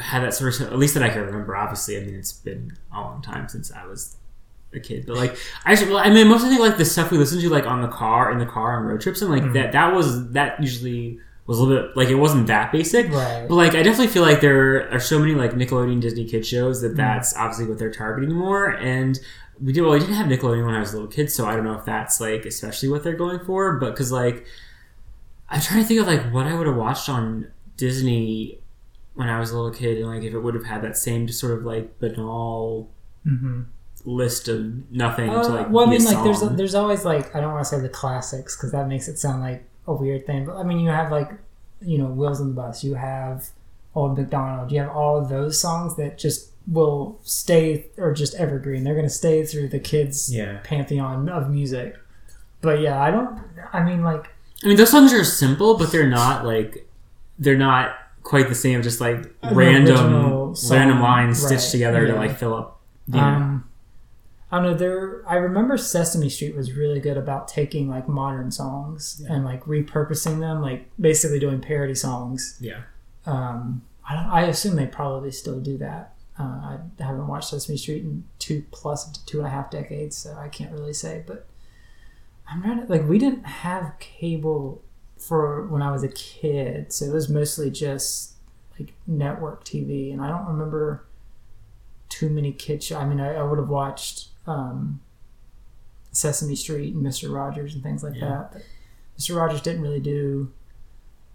[0.00, 1.56] had that sort of at least that I can remember.
[1.56, 4.16] Obviously, I mean, it's been a long time since I was
[4.72, 7.10] a kid, but like I, just, well, I mean, most of the like the stuff
[7.10, 9.42] we listen to like on the car in the car on road trips and like
[9.42, 9.54] mm.
[9.54, 13.46] that that was that usually was a little bit like it wasn't that basic, Right.
[13.48, 16.80] But like I definitely feel like there are so many like Nickelodeon Disney kid shows
[16.82, 16.96] that mm.
[16.96, 19.18] that's obviously what they're targeting more and.
[19.60, 19.92] We did well.
[19.92, 21.84] I didn't have Nickelodeon when I was a little kid, so I don't know if
[21.84, 23.78] that's like especially what they're going for.
[23.78, 24.44] But because like
[25.52, 28.58] I'm trying to think of like what I would have watched on Disney
[29.14, 31.26] when I was a little kid, and like if it would have had that same
[31.26, 32.88] just sort of like banal
[33.24, 33.60] Mm-hmm.
[34.04, 35.70] list of nothing to Uh, like.
[35.70, 38.56] well, I mean, like there's there's always like I don't want to say the classics
[38.56, 40.44] because that makes it sound like a weird thing.
[40.46, 41.30] But I mean, you have like
[41.80, 43.50] you know Wheels on the Bus, you have
[43.94, 48.82] Old McDonald, you have all of those songs that just will stay or just evergreen.
[48.82, 50.58] They're going to stay through the kids' Yeah.
[50.64, 51.96] pantheon of music.
[52.60, 53.38] But yeah, I don't.
[53.72, 54.31] I mean, like
[54.64, 56.88] I mean, those songs are simple, but they're not like
[57.38, 58.82] they're not quite the same.
[58.82, 62.80] Just like An random song, random lines right, stitched together to like fill up.
[63.08, 63.26] You know.
[63.26, 63.68] Um,
[64.50, 64.74] I don't know.
[64.74, 69.64] There, I remember Sesame Street was really good about taking like modern songs and like
[69.64, 72.58] repurposing them, like basically doing parody songs.
[72.60, 72.82] yeah.
[73.24, 74.26] Um, I don't.
[74.26, 76.14] I assume they probably still do that.
[76.38, 80.34] Uh, I haven't watched Sesame Street in two plus two and a half decades, so
[80.38, 81.22] I can't really say.
[81.26, 81.46] But
[82.52, 84.82] I'm trying to like we didn't have cable
[85.18, 88.32] for when I was a kid, so it was mostly just
[88.78, 91.04] like network TV, and I don't remember
[92.08, 92.98] too many kid shows.
[92.98, 95.00] I mean, I, I would have watched um,
[96.10, 98.28] Sesame Street and Mister Rogers and things like Yeah.
[98.28, 98.52] that.
[98.54, 98.62] But
[99.16, 100.52] Mister Rogers didn't really do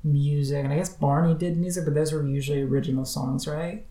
[0.03, 3.85] music, and I guess Barney did music, but those were usually original songs, right?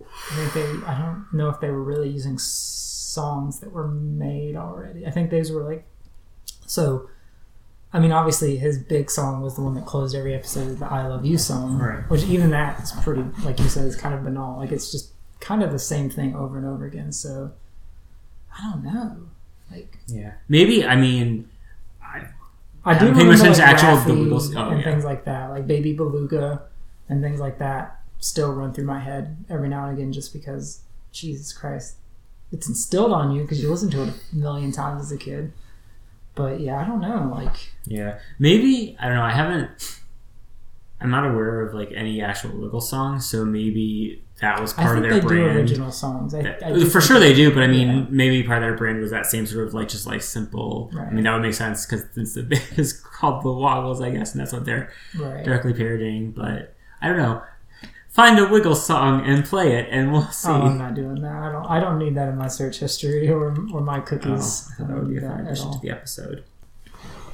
[0.00, 0.86] I think they.
[0.86, 5.06] I don't know if they were really using songs that were made already.
[5.06, 5.84] I think those were like
[6.68, 7.08] so.
[7.90, 11.06] I mean, obviously, his big song was the one that closed every episode, the "I
[11.06, 12.00] Love You" song, Right.
[12.10, 14.58] which even that is pretty, like you said, is kind of banal.
[14.58, 17.12] Like it's just kind of the same thing over and over again.
[17.12, 17.52] So
[18.54, 19.16] I don't know.
[19.70, 20.32] Like Yeah.
[20.50, 21.48] Maybe I mean.
[22.02, 22.26] I,
[22.84, 24.84] I do remember like actual Raffi Oh and yeah.
[24.84, 26.64] things like that, like Baby Beluga
[27.08, 30.82] and things like that, still run through my head every now and again, just because
[31.12, 31.96] Jesus Christ,
[32.52, 35.52] it's instilled on you because you listen to it a million times as a kid.
[36.38, 37.30] But yeah, I don't know.
[37.34, 39.22] Like Yeah, maybe I don't know.
[39.24, 40.00] I haven't.
[41.00, 45.02] I'm not aware of like any actual Wiggle songs, so maybe that was part of
[45.02, 45.52] their they brand.
[45.54, 46.34] do original songs.
[46.34, 48.06] I, That- I for sure they do, but I mean, Yeah.
[48.08, 50.90] maybe part of their brand was that same sort of like just like simple.
[50.98, 54.10] I mean, that would make sense because since the band is called the Woggles, I
[54.10, 55.44] guess, and that's what they're Right.
[55.44, 56.32] directly parodying.
[56.32, 57.42] But I don't know.
[58.08, 60.48] Find a Wiggle song and play it, and we'll see.
[60.48, 61.34] Oh, I'm not doing that.
[61.34, 61.66] I don't.
[61.66, 64.70] I don't need that in my search history or or my Oh, cookies.
[64.78, 66.44] I that would be that addition to the episode.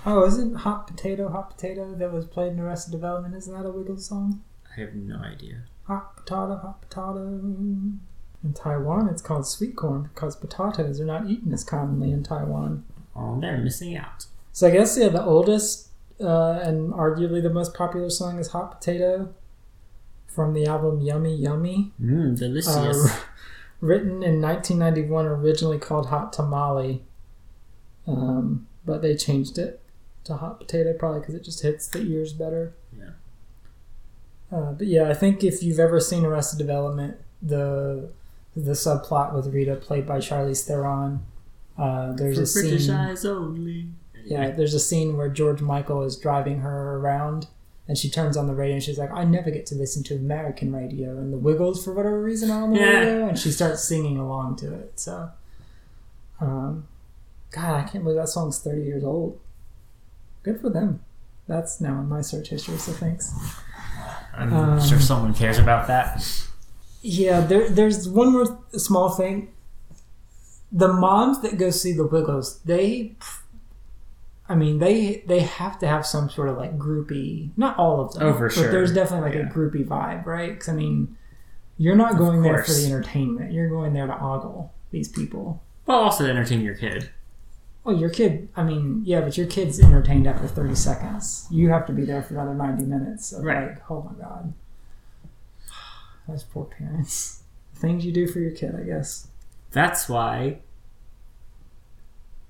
[0.07, 3.35] Oh, isn't hot potato, hot potato that was played in Arrested Development?
[3.35, 4.43] Isn't that a Wiggles song?
[4.77, 5.63] I have no idea.
[5.87, 7.21] Hot potato, hot potato.
[7.21, 12.85] In Taiwan, it's called sweet corn because potatoes are not eaten as commonly in Taiwan.
[13.17, 14.27] Oh, they're missing out.
[14.53, 15.89] So I guess yeah, the oldest
[16.21, 19.33] uh, and arguably the most popular song is "Hot Potato."
[20.35, 21.93] From the album Yummy Yummy.
[22.03, 22.77] Mm, delicious.
[22.77, 23.17] Uh,
[23.81, 27.03] written in 1991, originally called Hot Tamale,
[28.07, 29.81] um, but they changed it
[30.25, 32.73] to Hot Potato probably because it just hits the ears better.
[32.97, 33.11] Yeah.
[34.57, 38.11] Uh, but yeah, I think if you've ever seen Arrested Development, the
[38.57, 41.21] the subplot with Rita, played by Charlize Theron,
[41.77, 42.95] uh, there's For a British scene.
[42.95, 43.89] eyes only.
[44.25, 47.49] Yeah, there's a scene where George Michael is driving her around
[47.89, 50.15] and she turns on the radio and she's like, I never get to listen to
[50.15, 51.11] American radio.
[51.19, 52.87] And the Wiggles, for whatever reason, are on the Yeah.
[52.99, 53.29] radio.
[53.29, 54.93] And she starts singing along to it.
[54.99, 55.31] So,
[56.41, 56.87] um,
[57.51, 59.39] God, I can't believe that song's 30 years old.
[60.43, 61.01] Good for them.
[61.47, 63.33] That's now in my search history, so thanks.
[64.35, 66.27] I'm Um, sure someone cares about that.
[67.03, 69.49] Yeah, there, there's one more small thing.
[70.73, 73.15] The moms that go see the Wiggles, they,
[74.49, 77.51] I mean, they they have to have some sort of like groupie.
[77.57, 78.23] Not all of them.
[78.25, 78.71] Oh, for but sure.
[78.71, 79.49] There's definitely like Yeah.
[79.49, 80.51] a groupie vibe, right?
[80.53, 81.17] Because I mean,
[81.79, 83.53] you're not going there for the entertainment.
[83.53, 85.63] You're going there to ogle these people.
[85.87, 87.11] Well, also to entertain your kid.
[87.85, 88.49] Well, your kid.
[88.57, 91.47] I mean, yeah, but your kid's entertained after 30 seconds.
[91.51, 93.27] You have to be there for another 90 minutes.
[93.27, 93.69] So Right.
[93.69, 94.53] like, oh my god,
[96.29, 97.43] those poor parents.
[97.75, 99.29] Things you do for your kid, I guess.
[99.73, 100.59] That's why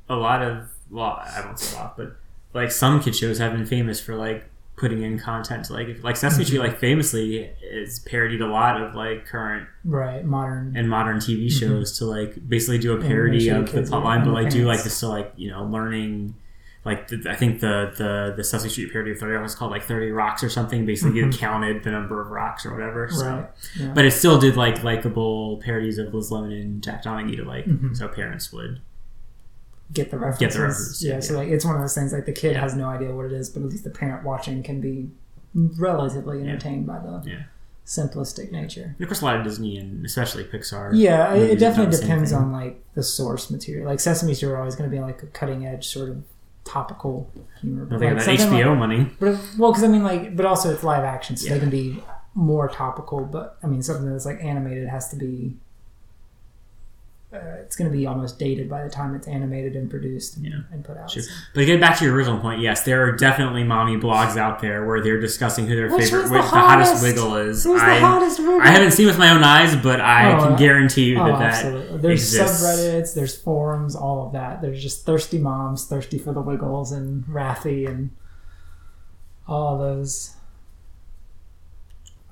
[0.08, 2.16] a lot of well, I don't say a lot, but
[2.52, 4.44] like some kid shows have been famous for like
[4.76, 5.70] putting in content.
[5.70, 10.24] Like if, like Sesame Street, like famously is parodied a lot of like current Right,
[10.24, 10.76] modern.
[10.76, 11.60] and modern TV Mhm.
[11.60, 14.96] shows to like basically do a parody of the plotline, but like do like this
[14.96, 16.34] so like you know learning.
[16.84, 19.70] Like the, I think the, the the Sesame Street parody of Thirty Rock was called
[19.70, 20.84] like Thirty Rocks or something.
[20.84, 21.38] Basically, you Mhm.
[21.38, 23.08] counted the number of rocks or whatever.
[23.10, 23.26] So.
[23.26, 23.46] Right,
[23.78, 23.92] yeah.
[23.94, 27.64] But it still did like likable parodies of Liz Lemon and Jack Donaghy to like
[27.64, 27.96] Mhm.
[27.96, 28.80] so parents would
[29.92, 30.40] get the references.
[30.40, 32.52] Get the reference, Yeah, yeah, so like it's one of those things like the kid
[32.52, 32.60] Yeah.
[32.60, 35.10] has no idea what it is, but at least the parent watching can be
[35.54, 37.42] relatively entertained by the Yeah.
[37.86, 38.96] simplistic nature.
[39.00, 40.90] Of course, a lot of Disney and especially Pixar.
[40.94, 43.86] Yeah, it- movies it have done definitely depends on like the source material.
[43.86, 46.22] Like Sesame Street are always going to be like a cutting edge sort of
[46.64, 47.84] topical humor.
[47.84, 49.10] They like that HBO like- money.
[49.20, 51.54] But well, because I mean, like, but also it's live action, so Yeah.
[51.54, 52.02] they can be
[52.34, 53.20] more topical.
[53.24, 55.56] But I mean, something that's like animated has to be.
[57.34, 60.64] Uh, it's going to be almost dated by the time it's animated and produced and,
[60.70, 61.10] and put out.
[61.10, 61.20] So.
[61.52, 64.60] But to get back to your original point, yes, there are definitely mommy blogs out
[64.60, 67.02] there where they're discussing who their Which favorite, was which the the hottest hottest?
[67.02, 67.64] wiggle is.
[67.64, 68.60] Who's the I, hottest wiggle?
[68.60, 71.38] I haven't seen with my own eyes, but I Oh, can guarantee you that oh,
[71.38, 71.98] that absolutely.
[71.98, 72.62] There's exists.
[72.64, 74.62] subreddits, there's forums, all of that.
[74.62, 78.10] There's just thirsty moms, thirsty for the Wiggles and Raffi and
[79.48, 80.34] all those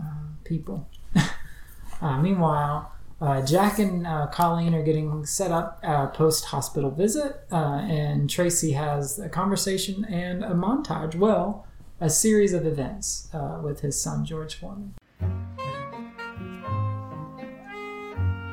[0.00, 0.04] uh,
[0.44, 0.88] people.
[2.00, 2.91] uh, meanwhile,
[3.22, 8.28] uh, Jack and uh, Colleen are getting set up a post hospital visit, uh, and
[8.28, 11.14] Tracy has a conversation and a montage.
[11.14, 11.64] Well,
[12.00, 14.94] a series of events uh, with his son George Foreman.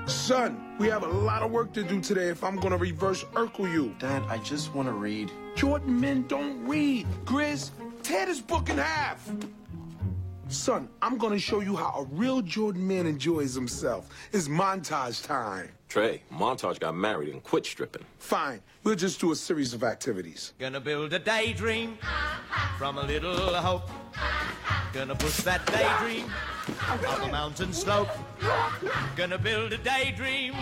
[0.05, 3.71] Son, we have a lot of work to do today if I'm gonna reverse Urkel
[3.73, 3.95] you.
[3.97, 5.31] Dad, I just wanna read.
[5.55, 7.07] Jordan men don't read.
[7.25, 7.71] Grizz,
[8.03, 9.27] tear this book in half.
[10.49, 14.09] Son, I'm gonna show you how a real Jordan man enjoys himself.
[14.31, 15.69] It's montage time.
[15.87, 18.03] Trey, Montage got married and quit stripping.
[18.17, 20.53] Fine, we'll just do a series of activities.
[20.59, 21.99] Gonna build a daydream
[22.79, 23.89] from a little hope.
[24.91, 26.31] Gonna push that daydream
[26.87, 28.09] up a mountain slope.
[29.15, 30.55] Gonna build a daydream,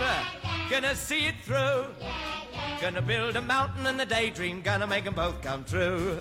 [0.70, 1.86] gonna see it through.
[2.82, 6.20] Gonna build a mountain and a daydream, gonna make them both come true.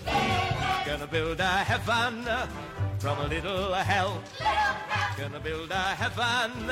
[0.87, 2.27] Gonna build a heaven
[2.99, 4.23] from a little hell.
[5.19, 6.71] Gonna build a heaven,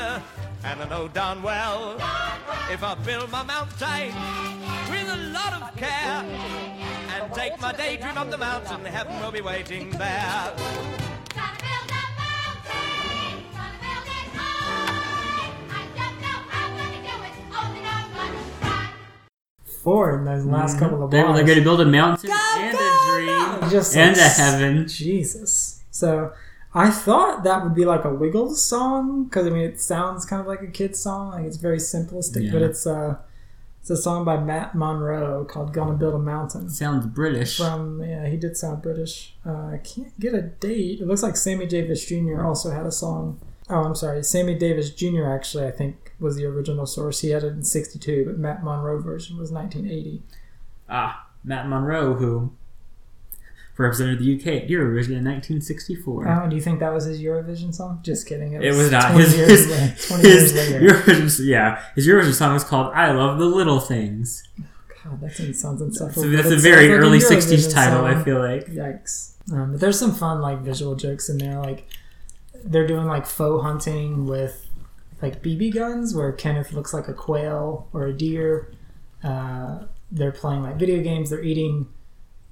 [0.64, 1.96] and I know darn well
[2.70, 4.14] if I build my mountain
[4.90, 6.24] with a lot of care
[7.14, 11.03] and take my daydream up the mountain, heaven will be waiting there.
[19.84, 20.78] Four in those last Mhm.
[20.80, 21.42] couple of They were bars.
[21.44, 23.12] going to build a mountain and a
[23.60, 24.88] dream Just and like a s- heaven.
[24.88, 25.82] Jesus.
[25.90, 26.32] So
[26.74, 30.40] I thought that would be like a Wiggles song because I mean it sounds kind
[30.40, 31.30] of like a kid's song.
[31.30, 33.16] Like it's very simplistic, but it's uh
[33.80, 37.58] it's a song by Matt Monro called "Gonna Build a Mountain." Sounds British.
[37.58, 39.36] From yeah, he did sound British.
[39.46, 41.00] Uh, can't get a date.
[41.00, 42.42] It looks like Sammy Davis Jr.
[42.42, 43.38] also had a song.
[43.68, 45.24] Oh, I'm sorry, Sammy Davis Jr.
[45.26, 47.20] Actually, I think was the original source.
[47.20, 50.22] He had it in '62, but Matt Monro version was 1980.
[50.88, 52.52] Ah, Matt Monro, who
[53.76, 56.28] represented the UK at Eurovision in 1964.
[56.28, 58.00] Oh, do you think that was his Eurovision song?
[58.02, 58.52] Just kidding.
[58.52, 60.86] It was not 20 his, years his, later- 20 his years later.
[60.94, 61.46] Eurovision.
[61.46, 64.44] Yeah, his Eurovision song was called "I Love the Little Things."
[65.04, 66.22] God, that sounds insufferable.
[66.22, 68.66] So that's a very like early Eurovision 60s title, I feel like.
[68.66, 69.32] Yikes.
[69.52, 71.58] Um, but there's some fun like visual jokes in there.
[71.60, 71.86] Like
[72.64, 74.63] they're doing like faux hunting with
[75.24, 78.70] like BB guns, where Kenneth looks like a quail or a deer.
[79.22, 81.30] Uh, they're playing like video games.
[81.30, 81.88] They're eating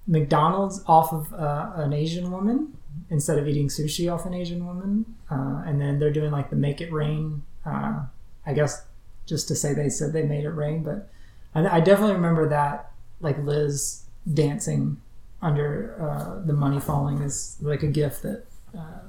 [0.06, 2.78] McDonald's off of uh, an Asian woman
[3.10, 5.04] instead of eating sushi off an Asian woman.
[5.30, 7.42] Uh, and then they're doing like the make it rain.
[7.66, 8.06] Uh,
[8.46, 8.84] I guess
[9.26, 11.10] just to say they said they made it rain, but
[11.54, 14.98] I, I definitely remember that like Liz dancing
[15.42, 18.46] under uh, the money falling is like a gift that
[18.76, 19.00] uh,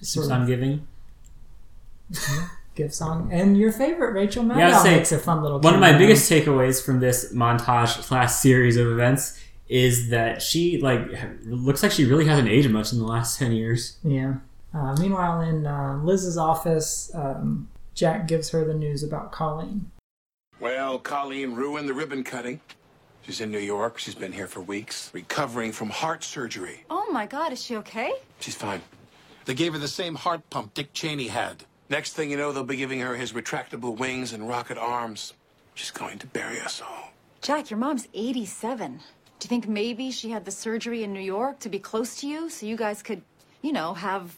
[0.00, 0.86] sort of giving.
[2.78, 3.28] gift song.
[3.30, 5.60] And your favorite Rachel Maddow Yeah, I'd say makes a fun little.
[5.60, 10.80] one of my biggest takeaways from this montage slash series of events is that she
[10.80, 11.02] like
[11.44, 13.98] looks like she really hasn't aged much in the last ten years.
[14.02, 14.36] Yeah.
[14.72, 19.90] Uh, meanwhile, in uh, Liz's office, um, Jack gives her the news about Colleen.
[20.60, 22.60] Well, Colleen ruined the ribbon cutting.
[23.22, 23.98] She's in New York.
[23.98, 26.84] She's been here for weeks, recovering from heart surgery.
[26.88, 28.12] Oh my god, is she okay?
[28.40, 28.80] She's fine.
[29.44, 31.64] They gave her the same heart pump Dick Cheney had.
[31.90, 35.32] Next thing you know, they'll be giving her his retractable wings and rocket arms.
[35.74, 37.12] She's going to bury us all.
[37.40, 39.00] Jack, your mom's 87.
[39.38, 42.26] Do you think maybe she had the surgery in New York to be close to
[42.26, 43.22] you so you guys could,
[43.62, 44.36] you know, have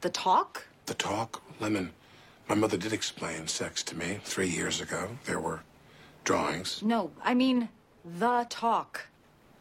[0.00, 0.66] the talk?
[0.86, 1.90] The talk, Lemon.
[2.48, 5.10] My mother did explain sex to me three years ago.
[5.26, 5.60] There were
[6.24, 6.82] drawings.
[6.82, 7.68] No, I mean
[8.04, 9.08] the talk.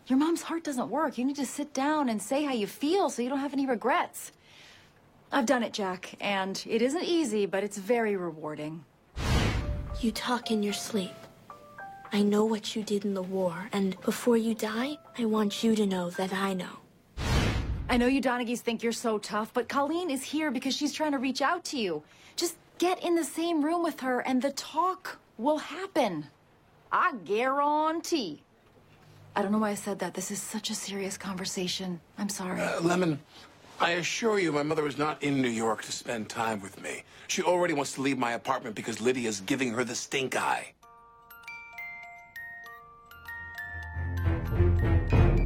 [0.06, 1.18] Your mom's heart doesn't work.
[1.18, 3.66] You need to sit down and say how you feel so you don't have any
[3.66, 4.32] regrets.
[5.32, 8.86] I've done it, Jack, and it isn't easy, but it's very rewarding.
[10.00, 11.12] You talk in your sleep.
[12.14, 15.76] I know what you did in the war, and before you die, I want you
[15.76, 16.80] to know that I know.
[17.90, 21.14] I know you Donaghys think you're so tough, but Colleen is here because she's trying
[21.14, 22.04] to reach out to you.
[22.36, 26.28] Just get in the same room with her and the talk will happen.
[26.92, 28.44] I guarantee.
[29.36, 30.16] I don't know why I said that.
[30.16, 32.02] This is such a serious conversation.
[32.18, 32.60] I'm sorry.
[32.60, 33.20] Uh, Lemon,
[33.80, 37.04] I assure you, my mother is not in New York to spend time with me.
[37.28, 40.74] She already wants to leave my apartment because Lydia's giving her the stink eye.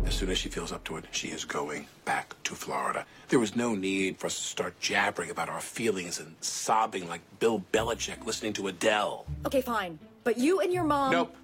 [0.05, 3.05] As soon as she feels up to it, she is going back to Florida.
[3.27, 7.21] There was no need for us to start jabbering about our feelings and sobbing like
[7.39, 9.25] Bill Belichick listening to Adele.
[9.45, 9.99] Okay, fine.
[10.23, 11.11] But you and your mom.
[11.11, 11.35] Nope.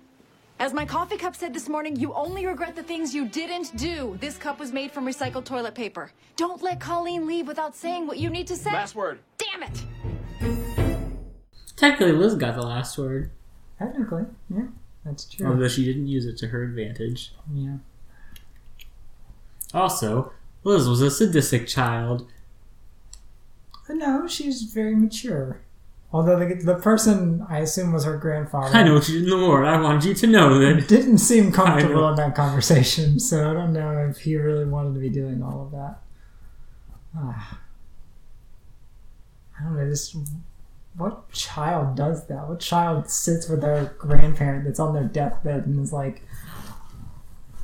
[0.59, 4.17] As my coffee cup said this morning, you only regret the things you didn't do.
[4.19, 6.11] This cup was made from recycled toilet paper.
[6.35, 8.71] Don't let Colleen leave without saying what you need to say.
[8.73, 9.19] Last word.
[9.37, 9.83] Damn it!
[11.75, 13.29] Technically, Liz got the last word,
[13.77, 14.65] Technically, yeah,
[15.05, 15.45] that's true.
[15.45, 17.33] although she didn't use it to her advantage.
[17.53, 17.77] Yeah.
[19.75, 20.33] Also,
[20.63, 22.27] Liz was a sadistic child.
[23.87, 25.61] But no, she's very mature.
[26.13, 28.75] Although the, the person I assume was her grandfather.
[28.75, 29.65] I know what you did in the war.
[29.65, 30.87] I wanted you to know that.
[30.87, 34.99] Didn't seem comfortable in that conversation, so I don't know if he really wanted to
[35.01, 35.99] be doing all of that.
[37.15, 37.59] Ah.
[39.59, 39.89] I don't know.
[39.89, 40.15] This
[40.95, 42.47] what child does that?
[42.47, 46.23] What child sits with their grandparent that's on their deathbed and is like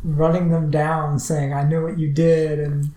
[0.04, 2.94] running them down, saying, "I know what you did," and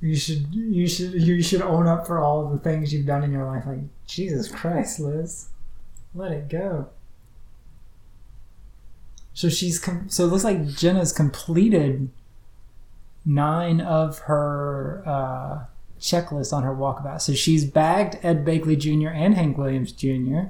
[0.00, 3.22] you should you should you should own up for all of the things you've done
[3.22, 3.64] in your life.
[3.66, 5.48] Like Jesus Christ, Liz,
[6.14, 6.88] let it go.
[9.34, 12.08] So she's com- so it looks like Jenna's completed
[13.24, 15.64] nine of her uh,
[16.00, 17.20] checklist on her walkabout.
[17.20, 19.10] So she's bagged Ed Begley Jr.
[19.10, 20.48] and Hank Williams Jr.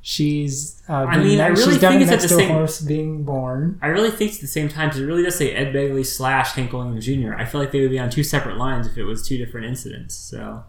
[0.00, 2.34] She's uh, I mean, I really she's done think it it's at next the to
[2.36, 3.78] a same- horse being born.
[3.82, 6.52] I really think it's the same time because it really does say Ed Begley slash
[6.52, 7.34] Hank Williams Jr.
[7.34, 9.66] I feel like they would be on two separate lines if it was two different
[9.66, 10.14] incidents.
[10.14, 10.64] So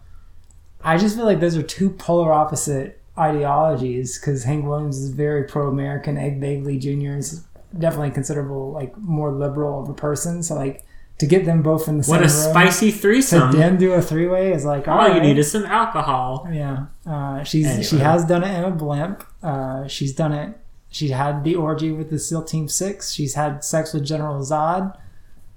[0.84, 5.44] I just feel like those are two polar opposite ideologies because Hank Williams is very
[5.44, 6.18] pro-American.
[6.18, 7.16] Ed Begley Jr.
[7.18, 7.44] is
[7.78, 10.42] definitely considerable, like more liberal of a person.
[10.42, 10.84] So like
[11.18, 13.52] to get them both in the What same what a spicy threesome.
[13.52, 16.48] To then do a three-way is like all all you need is some alcohol.
[16.52, 19.24] Yeah, uh, she's she has done it in a blimp.
[19.42, 20.58] Uh, she's done it.
[20.90, 23.12] She had the orgy with the SEAL Team Six.
[23.12, 24.96] She's had sex with General Zod,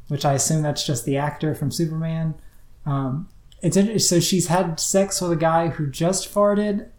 [0.07, 2.35] which I assume that's just the actor from Superman.
[2.85, 3.29] Um,
[3.61, 6.89] it's inter- so she's had sex with a guy who just farted,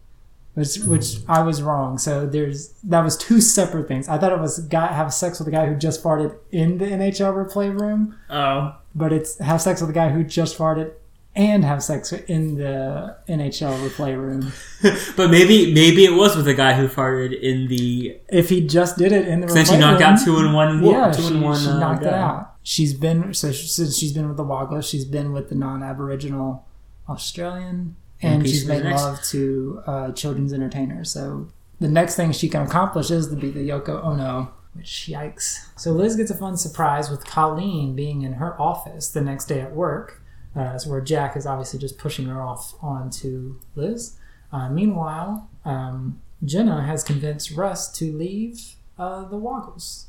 [0.54, 1.98] which which I was wrong.
[1.98, 4.08] So there's that was two separate things.
[4.08, 6.86] I thought it was guy have sex with a guy who just farted in the
[6.86, 10.92] NHL replay room Oh, but it's have sex with a guy who just farted
[11.38, 14.52] and have sex in the NHL replay room.
[15.16, 18.18] but maybe maybe it was with a guy who farted in the.
[18.28, 20.84] If he just did it in the Since she knocked room, out two in one
[20.84, 22.47] yeah, two she, in one, she uh, knocked it out.
[22.68, 26.66] She's been so she, since she's been with the Wagler, she's been with the non-Aboriginal
[27.08, 31.10] Australian, And and she's made love to uh, children's entertainers.
[31.10, 31.48] So
[31.80, 34.52] the next thing she can accomplish is to be the Yoko Ono.
[34.74, 35.70] Which yikes!
[35.80, 39.62] So Liz gets a fun surprise with Colleen being in her office the next day
[39.62, 40.20] at work.
[40.54, 44.18] Uh, so where Jack is obviously just pushing her off onto Liz.
[44.52, 50.08] Uh, meanwhile, um, Jenna has convinced Russ to leave uh, the Woggles.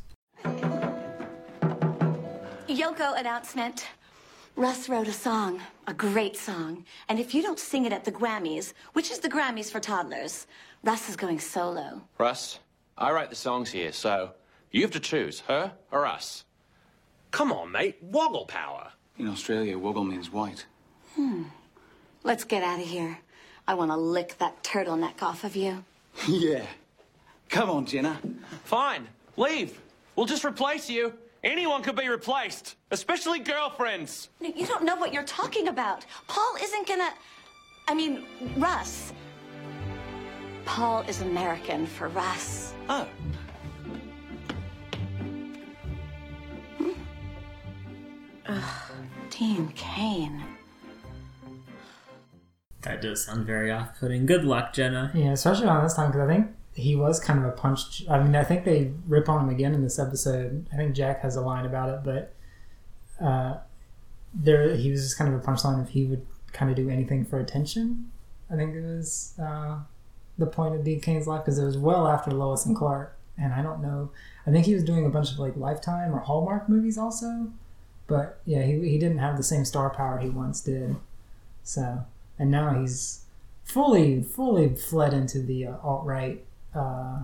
[2.69, 3.87] Yoko announcement.
[4.55, 6.85] Russ wrote a song, a great song.
[7.07, 10.45] And if you don't sing it at the Grammys, which is the Grammys for toddlers,
[10.83, 12.03] Russ is going solo.
[12.19, 12.59] Russ,
[12.95, 14.33] I write the songs here, so
[14.71, 16.45] you have to choose her or us.
[17.31, 17.97] Come on, mate.
[18.03, 18.91] Woggle power.
[19.17, 20.65] In Australia, woggle means white.
[21.15, 21.43] Hmm.
[22.23, 23.17] Let's get out of here.
[23.67, 25.83] I want to lick that turtleneck off of you.
[26.27, 26.65] yeah.
[27.49, 28.19] Come on, Jenna.
[28.63, 29.07] Fine.
[29.37, 29.79] Leave.
[30.15, 31.13] We'll just replace you.
[31.43, 34.29] Anyone could be replaced, especially girlfriends.
[34.41, 36.05] No, You don't know what you're talking about.
[36.27, 37.11] Paul isn't gonna.
[37.87, 38.25] I mean,
[38.57, 39.13] Russ.
[40.65, 42.73] Paul is American for Russ.
[42.89, 43.07] Oh.
[48.47, 48.63] Ugh,
[49.29, 50.43] Dean Cain.
[52.81, 54.25] That does sound very off-putting.
[54.25, 55.11] Good luck, Jenna.
[55.13, 56.47] Yeah, especially on this time because I think
[56.79, 58.03] he was kind of a punch.
[58.09, 60.67] I mean, I think they rip on him again in this episode.
[60.73, 62.33] I think Jack has a line about it, but
[63.23, 63.57] uh,
[64.33, 67.25] there he was just kind of a punchline if he would kind of do anything
[67.25, 68.11] for attention.
[68.51, 69.79] I think it was uh,
[70.37, 73.53] the point of Dean Cain's life because it was well after Lois and Clark, and
[73.53, 74.11] I don't know.
[74.47, 77.51] I think he was doing a bunch of like Lifetime or Hallmark movies also,
[78.07, 80.95] but yeah, he he didn't have the same star power he once did.
[81.63, 82.05] So
[82.39, 83.25] and now he's
[83.63, 86.43] fully fully fled into the uh, alt right
[86.75, 87.23] uh,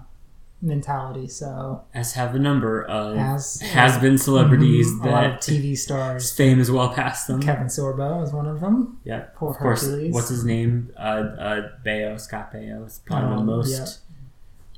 [0.61, 1.27] mentality.
[1.27, 5.41] So As have a number of Has- has been celebrities Mhm, a lot of that
[5.41, 6.31] TV stars.
[6.31, 7.41] fame is well past them.
[7.41, 8.97] Kevin Sorbo is one of them.
[9.03, 9.83] Yeah, Poor of course.
[9.85, 10.13] Hercules.
[10.13, 10.91] What's his name?
[10.97, 12.85] Uh, uh, Baio, Scott Baio.
[12.85, 13.99] It's probably the Um, most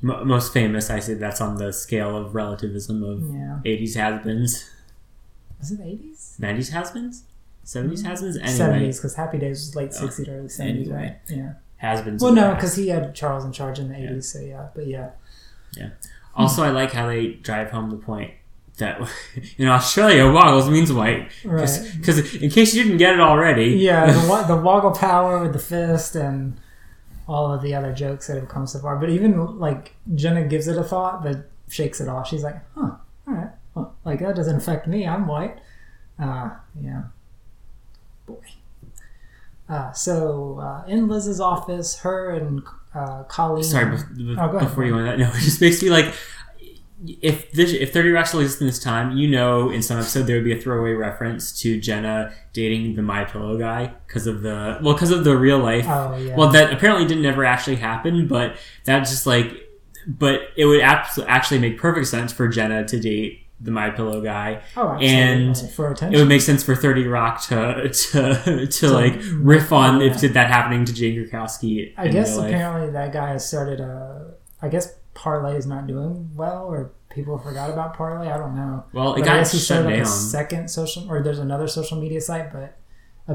[0.02, 0.90] mo- most famous.
[0.90, 3.60] I say that's on the scale of relativism of Yeah.
[3.64, 4.70] 80s has-beens,
[5.60, 6.36] Was it eighties?
[6.40, 7.24] 90s has-beens,
[7.64, 8.36] 70s has-beens.
[8.38, 11.02] Anyway, Seventies because Happy Days was late Oh, sixties, early seventies, anyway.
[11.02, 11.38] right?
[11.38, 11.54] Yeah.
[11.78, 12.22] Has-beens.
[12.24, 14.32] Well, no, because he had Charles in charge in the eighties.
[14.32, 15.12] So yeah, but yeah.
[15.74, 15.90] Yeah.
[16.36, 18.32] Also, I like how they drive home the point
[18.78, 19.00] that
[19.58, 21.32] in Australia, woggles means white.
[21.44, 21.70] Right.
[21.98, 25.60] Because in case you didn't get it already, Yeah, the, the woggle power with the
[25.60, 26.60] fist and
[27.28, 28.96] all of the other jokes that have come so far.
[28.96, 32.28] But even like Jenna gives it a thought, but shakes it off.
[32.28, 32.92] She's like, "Huh,
[33.28, 35.06] all right, well, like that doesn't affect me.
[35.08, 35.58] I'm white."
[36.20, 37.04] Uh, yeah,
[38.26, 38.36] boy.
[39.70, 42.62] Uh, so uh, in Liz's office, her and
[42.96, 43.64] uh, Colleen.
[43.64, 43.98] Sorry,
[44.38, 46.14] Oh, go before you on that, no, it just makes me like
[47.22, 50.24] if this if Thirty Rock still exists in this time, you know, in some episode
[50.24, 54.42] there would be a throwaway reference to Jenna dating the My Pillow guy because of
[54.42, 55.86] the well, because of the real life.
[55.88, 56.36] Oh, yeah.
[56.36, 59.54] Well, that apparently didn't ever actually happen, but that's just like,
[60.08, 64.62] but it would actually make perfect sense for Jenna to date the My Pillow guy,
[64.76, 70.02] Oh, and it would make sense for Thirty Rock to to to, like riff on
[70.02, 71.94] if did that happening to Jane Krakowski.
[71.98, 74.34] I guess apparently that guy has started a.
[74.62, 78.32] I guess Parler is not doing well, or people forgot about Parler.
[78.32, 78.84] I don't know.
[78.94, 80.02] Well, it But got I guess he shut started up down.
[80.04, 82.78] a second social, or there's another social media site, but.
[83.30, 83.34] A,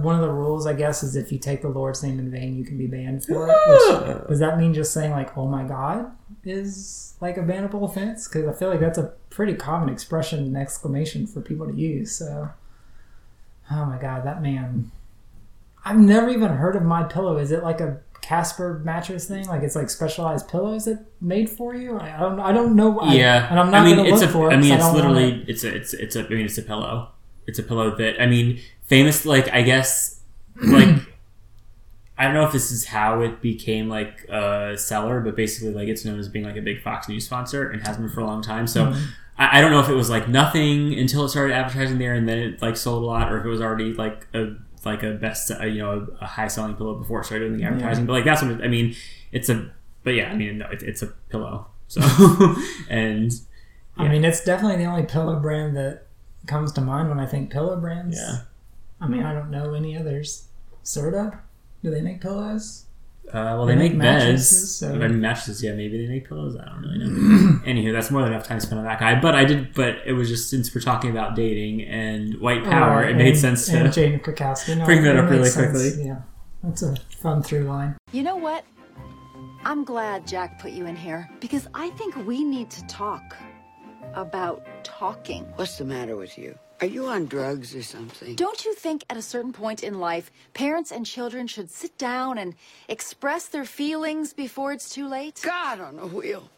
[0.00, 2.56] one of the rules, I guess, is if you take the Lord's name in vain,
[2.56, 3.48] you can be banned for it.
[3.48, 4.24] Which, ah!
[4.28, 6.12] does that mean just saying like "Oh my God"
[6.44, 8.28] is like a bannable offense?
[8.28, 12.14] Because I feel like that's a pretty common expression and exclamation for people to use.
[12.14, 12.50] So,
[13.72, 14.92] oh my God, that man!
[15.84, 17.36] I've never even heard of My Pillow.
[17.36, 19.46] Is it like a Casper mattress thing?
[19.48, 21.98] Like it's like specialized pillows that made for you?
[21.98, 22.40] I I don't.
[22.40, 23.00] I don't know.
[23.00, 24.28] I- yeah, and I'm not I mean, it's a.
[24.28, 24.50] for.
[24.50, 25.44] I mean, it's literally.
[25.48, 25.74] It's a.
[25.74, 26.24] It's it's a.
[26.24, 27.10] I mean, it's a pillow.
[27.46, 28.20] It's a pillow that.
[28.20, 29.24] I mean, famous.
[29.26, 30.20] Like I guess,
[30.60, 30.88] like.
[32.16, 35.88] I don't know if this is how it became like a seller, but basically, like
[35.88, 38.24] it's known as being like a big Fox News sponsor and has been for a
[38.24, 38.68] long time.
[38.68, 39.02] So Mhm.
[39.36, 42.28] I, I don't know if it was like nothing until it started advertising there, and
[42.28, 45.10] then it like sold a lot, or if it was already like a like a
[45.14, 48.04] best, uh, you know, a, a high selling pillow before it started doing the advertising.
[48.04, 48.06] Yeah.
[48.06, 48.94] But like that's what it, I mean.
[49.32, 49.68] It's a,
[50.04, 51.66] but yeah, I mean, no, it, it's a pillow.
[51.88, 52.00] So
[52.88, 53.32] and
[53.96, 56.03] I mean, it's definitely the only pillow brand that
[56.46, 58.16] comes to mind when I think pillow brands.
[58.18, 58.38] Yeah.
[59.00, 60.48] I mean, I don't know any others.
[60.84, 61.38] Serta?
[61.82, 62.86] Do they make pillows?
[63.28, 63.98] Uh, well, they, make, beds.
[63.98, 65.62] mattresses, so- I mean, mattresses.
[65.62, 66.56] Yeah, maybe they make pillows.
[66.56, 67.58] I don't really know.
[67.64, 69.18] Anywho, that's more than enough time spent on that guy.
[69.18, 69.72] But I did.
[69.74, 73.36] But it was just since we're talking about dating and white power, Right, it made
[73.36, 74.76] sense to Jane Krakowski.
[74.76, 75.70] No, bring that up really sense.
[75.70, 76.04] quickly.
[76.04, 76.20] Yeah,
[76.62, 77.96] that's a fun through line.
[78.12, 78.64] You know what?
[79.64, 83.34] I'm glad Jack put you in here because I think we need to talk
[84.14, 85.44] about talking.
[85.56, 86.58] What's the matter with you?
[86.80, 88.34] Are you on drugs or something?
[88.34, 92.36] Don't you think at a certain point in life, parents and children should sit down
[92.36, 92.54] and
[92.88, 95.40] express their feelings before it's too late?
[95.42, 96.50] God on a wheel.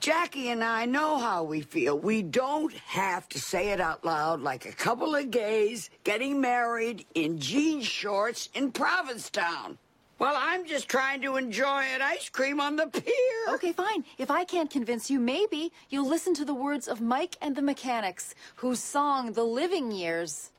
[0.00, 1.98] Jackie and I know how we feel.
[1.98, 7.04] We don't have to say it out loud like a couple of gays getting married
[7.14, 9.78] in jean shorts in Provincetown.
[10.18, 13.54] Well, I'm just trying to enjoy an ice cream on the pier.
[13.54, 14.04] Okay, fine.
[14.18, 17.62] If I can't convince you, maybe you'll listen to the words of Mike and the
[17.62, 20.52] Mechanics, whose song, The Living Years,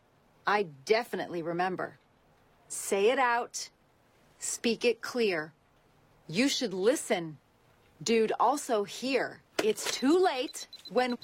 [0.46, 1.98] I definitely remember.
[2.68, 3.70] Say it out.
[4.40, 5.54] Speak it clear.
[6.28, 7.38] You should listen.
[8.02, 9.42] Dude, also hear.
[9.64, 11.18] It's too late when.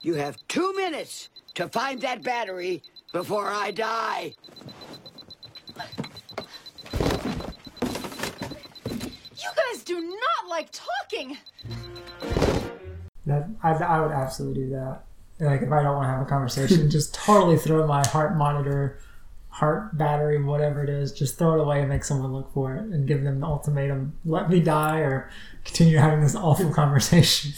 [0.00, 2.82] You have two minutes to find that battery
[3.12, 4.34] before I die.
[9.38, 11.38] You guys do not like talking!
[13.26, 15.02] That I, I would absolutely do that.
[15.40, 18.98] Like if I don't want to have a conversation, just totally throw my heart monitor,
[19.48, 22.82] heart battery, whatever it is, just throw it away and make someone look for it
[22.82, 25.30] and give them the ultimatum: let me die or
[25.64, 27.52] continue having this awful conversation.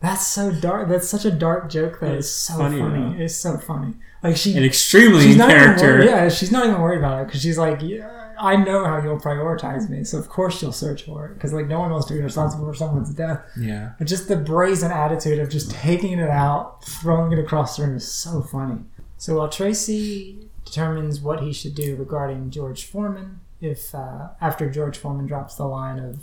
[0.00, 0.88] That's so dark.
[0.88, 3.22] That's such a dark joke that is so funny, funny.
[3.22, 3.94] It's so funny.
[4.22, 5.86] Like she, And extremely she's in not even character.
[5.94, 9.02] worried- yeah, she's not even worried about it because she's like, yeah, I know how
[9.02, 12.06] you'll prioritize me, so of course you'll search for it because like no one wants
[12.08, 13.40] to be responsible for someone's death.
[13.58, 13.92] Yeah.
[13.98, 17.96] But just the brazen attitude of just taking it out, throwing it across the room
[17.96, 18.82] is so funny.
[19.16, 24.96] So while Tracy determines what he should do regarding George Foreman, if uh, after George
[24.96, 26.18] Foreman drops the line of,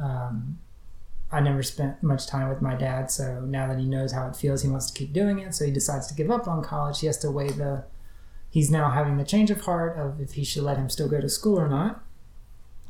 [0.00, 0.58] um,
[1.30, 4.34] I never spent much time with my dad, so now that he knows how it
[4.34, 5.54] feels, he wants to keep doing it.
[5.54, 7.00] So he decides to give up on college.
[7.00, 7.84] He has to weigh the.
[8.50, 11.20] He's now having the change of heart of if he should let him still go
[11.20, 12.02] to school or not.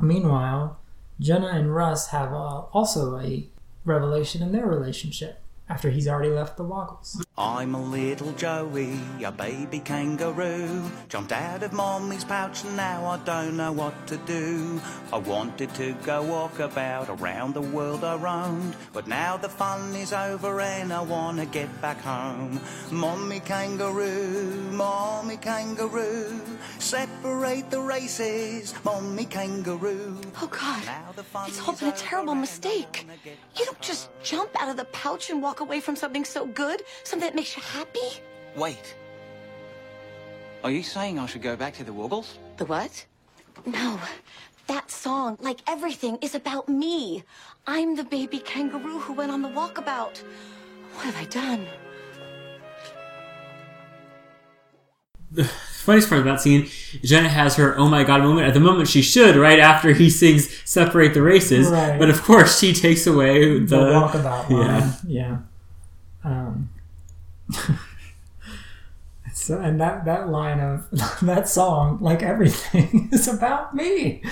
[0.00, 0.78] Meanwhile,
[1.18, 3.46] Jenna and Russ have uh, also a
[3.84, 7.24] revelation in their relationship after he's already left the Woggles.
[7.38, 10.90] I'm a little Joey, a baby kangaroo.
[11.08, 14.80] Jumped out of mommy's pouch and now I don't know what to do.
[15.12, 18.74] I wanted to go walk about around the world I roamed.
[18.92, 22.60] But now the fun is over and I wanna get back home.
[22.90, 26.42] Mommy kangaroo, mommy kangaroo.
[26.80, 30.18] Separate the races, mommy kangaroo.
[30.42, 30.84] Oh, God.
[30.86, 33.06] Now the fun It's all been a terrible mistake.
[33.56, 36.82] You don't just jump out of the pouch and walk away from something so good,
[37.04, 38.22] something that makes you happy.
[38.56, 38.96] Wait.
[40.64, 42.38] Are you saying I should go back to the Woggles?
[42.56, 43.04] The what?
[43.66, 44.00] No.
[44.66, 47.24] That song, like everything, is about me.
[47.66, 50.22] I'm the baby kangaroo who went on the walkabout.
[50.94, 51.66] What have I done?
[55.30, 56.66] The funniest part of that scene,
[57.04, 58.46] Jenna has her oh my god moment.
[58.46, 61.98] At the moment, she should right after he sings "Separate the Races," Right.
[61.98, 64.94] but of course, she takes away the, the walkabout line.
[65.06, 65.38] Yeah, Yeah.
[66.24, 66.70] Um,
[69.32, 70.86] so, and that, that line of
[71.22, 74.22] that song, like everything, is about me.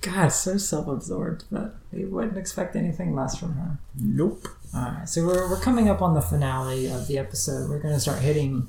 [0.00, 3.78] God, so self absorbed, but you wouldn't expect anything less from her.
[3.96, 4.48] Nope.
[4.74, 7.68] Alright, so we're, we're coming up on the finale of the episode.
[7.68, 8.66] We're going to start hitting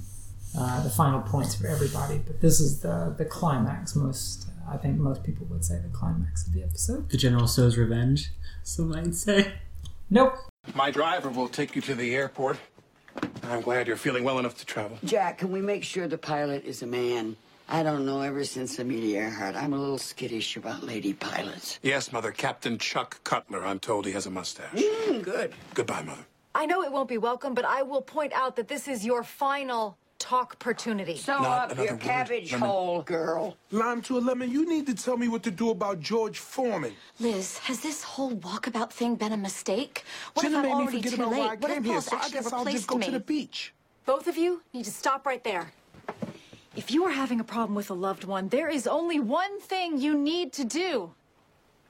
[0.58, 3.96] uh, the final points for everybody, but this is the, the climax.
[3.96, 7.10] Most, I think most people would say the climax of the episode.
[7.10, 8.32] the General Tso's revenge.
[8.62, 9.54] Some might say.
[10.10, 10.36] Nope.
[10.76, 12.60] My driver will take you to the airport.
[13.44, 14.98] I'm glad you're feeling well enough to travel.
[15.04, 17.36] Jack, can we make sure the pilot is a man?
[17.70, 21.80] I don't know, ever since Amelia Earhart, I'm a little skittish about lady pilots.
[21.82, 22.32] Yes, Mother.
[22.32, 23.66] Captain Chuck Cutler.
[23.66, 24.74] I'm told he has a mustache.
[24.74, 25.54] Mm, good.
[25.74, 26.26] Goodbye, Mother.
[26.56, 29.24] I know it won't be welcome, but I will point out that this is your
[29.24, 31.18] final talk opportunity.
[31.18, 32.70] Sew Not up your word, cabbage Lemon.
[32.70, 33.58] hole, girl.
[33.72, 36.94] Lime to a lemon, you need to tell me what to do about George Foreman.
[37.20, 40.04] Liz, has this whole walkabout thing been a mistake?
[40.34, 41.40] What Jenna if made I'm me already forget too about late?
[41.40, 42.98] why I What if came here, Paul's so I actually guess I'll just replaced go
[42.98, 43.06] me?
[43.06, 43.74] to the beach.
[44.06, 45.74] Both of you need to stop right there.
[46.76, 50.00] If you are having a problem with a loved one, there is only one thing
[50.00, 51.12] you need to do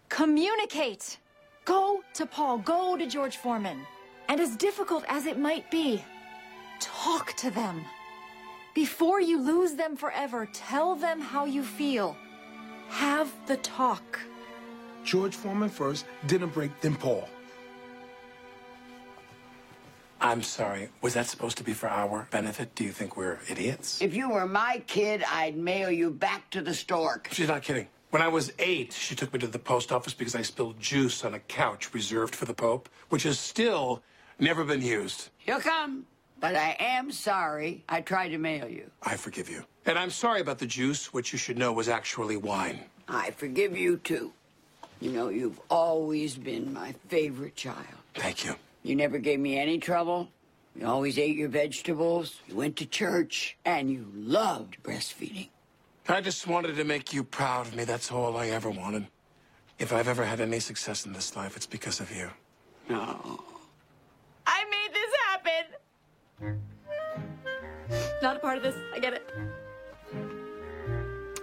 [0.10, 1.18] communicate.
[1.66, 3.80] Go to Paul, go to George Foreman.
[4.28, 6.04] And as difficult as it might be,
[6.80, 7.84] talk to them.
[8.74, 12.18] Before you lose them forever, tell them how you feel.
[12.90, 14.20] Have the talk.
[15.04, 17.28] George Foreman first, dinner break, then Paul.
[20.22, 20.90] I'm sorry.
[21.02, 22.74] Was that supposed to be for our benefit?
[22.76, 24.02] Do you think we're idiots?
[24.02, 27.28] If you were my kid, I'd mail you back to the stork.
[27.32, 27.88] She's not kidding.
[28.10, 31.26] When I was eight, she took me to the post office because I spilled juice
[31.26, 34.02] on a couch reserved for the Pope, which has still
[34.40, 35.30] never been used.
[35.40, 36.06] He'll come.
[36.44, 38.92] But I am sorry I tried to mail you.
[39.02, 39.64] I forgive you.
[39.86, 42.82] And I'm sorry about the juice, which you should know was actually wine.
[43.08, 44.34] I forgive you too.
[45.00, 47.96] You know, you've always been my favorite child.
[48.16, 48.56] Thank you.
[48.84, 50.28] You never gave me any trouble.
[50.76, 52.42] You always ate your vegetables.
[52.50, 53.56] You went to church.
[53.64, 55.48] And you loved breastfeeding.
[56.10, 57.86] I just wanted to make you proud of me.
[57.86, 59.08] That's all I ever wanted.
[59.80, 62.30] If I've ever had any success in this life, it's because of you.
[62.90, 63.40] No.
[64.46, 65.78] I made this happen.
[68.22, 68.76] Not a part of this.
[68.94, 69.30] I get it.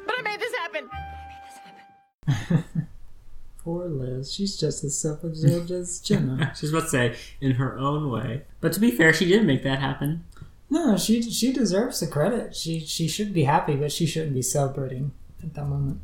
[0.06, 0.88] But I made this happen.
[3.64, 4.32] Poor Liz.
[4.32, 6.52] She's just as self-absorbed as Jenna.
[6.58, 9.62] She's about to say in her own way, but to be fair, she did make
[9.64, 10.24] that happen.
[10.70, 12.54] No, she she deserves the credit.
[12.56, 16.00] She she should be happy, but she shouldn't be celebrating at that moment.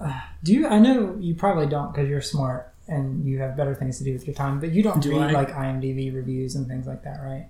[0.00, 0.66] Uh, do you?
[0.66, 4.12] I know you probably don't because you're smart and you have better things to do
[4.12, 4.58] with your time.
[4.60, 5.32] But you don't Do read I?
[5.32, 7.48] like IMDb reviews and things like that, right?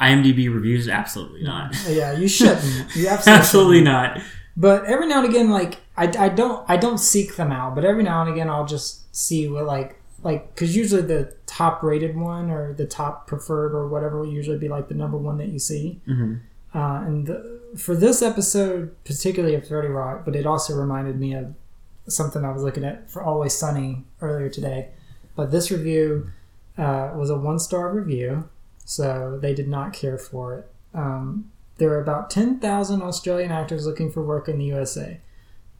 [0.00, 1.74] IMDb reviews, absolutely not.
[1.88, 2.64] Yeah, you shouldn't.
[2.94, 3.84] You absolutely, absolutely shouldn't.
[4.16, 4.22] not.
[4.56, 7.84] But every now and again, like I, I don't I don't seek them out, but
[7.84, 12.16] every now and again I'll just see what like like because usually the top rated
[12.16, 15.48] one or the top preferred or whatever will usually be like the number one that
[15.48, 16.00] you see.
[16.08, 16.40] Mhm.
[16.74, 21.34] Uh, and the, for this episode, particularly of Thirty Rock, but it also reminded me
[21.34, 21.54] of
[22.08, 24.88] something I was looking at for Always Sunny earlier today.
[25.34, 26.30] But this review
[26.78, 28.48] uh, was a one star review,
[28.86, 30.70] so they did not care for it.
[30.94, 35.20] Um, there are about 10,000 Australian actors looking for work in the USA,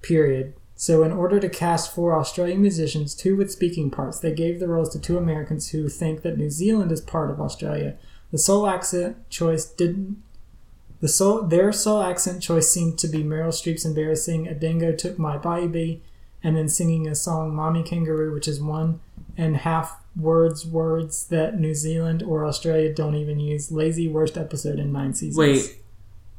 [0.02, 0.54] period.
[0.74, 4.68] So, in order to cast four Australian musicians, two with speaking parts, they gave the
[4.68, 7.96] roles to two Americans who think that New Zealand is part of Australia.
[8.30, 10.22] The sole accent choice didn't.
[11.00, 15.18] The sole, their sole accent choice seemed to be Meryl Streep's embarrassing "A Dingo Took
[15.18, 16.02] My Baby,"
[16.42, 19.00] and then singing a song "Mommy Kangaroo," which is one
[19.38, 23.70] and half words words that New Zealand or Australia don't even use.
[23.70, 25.36] Lazy worst episode in nine seasons.
[25.36, 25.76] Wait.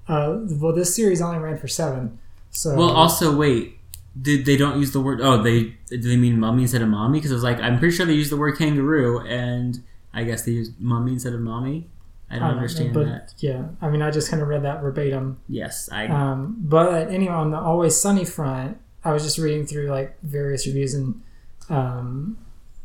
[0.07, 2.17] Uh, well, this series only ran for seven.
[2.49, 3.77] So Well, also wait,
[4.19, 5.19] did they don't use the word?
[5.21, 7.19] Oh, they do they mean mummy instead of mommy?
[7.19, 10.43] Because I was like, I'm pretty sure they used the word kangaroo, and I guess
[10.43, 11.87] they used mummy instead of mommy.
[12.29, 13.33] I don't, I don't know, understand but that.
[13.37, 15.39] yeah, I mean, I just kind of read that verbatim.
[15.47, 16.07] Yes, I.
[16.07, 20.65] Um, but anyway, on the Always Sunny front, I was just reading through like various
[20.67, 21.21] reviews, and
[21.69, 22.37] um,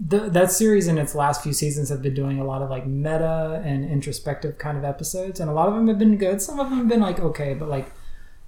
[0.04, 2.86] the, that series in its last few seasons have been doing a lot of like
[2.86, 6.42] meta and introspective kind of episodes, and a lot of them have been good.
[6.42, 7.92] Some of them have been like okay, but like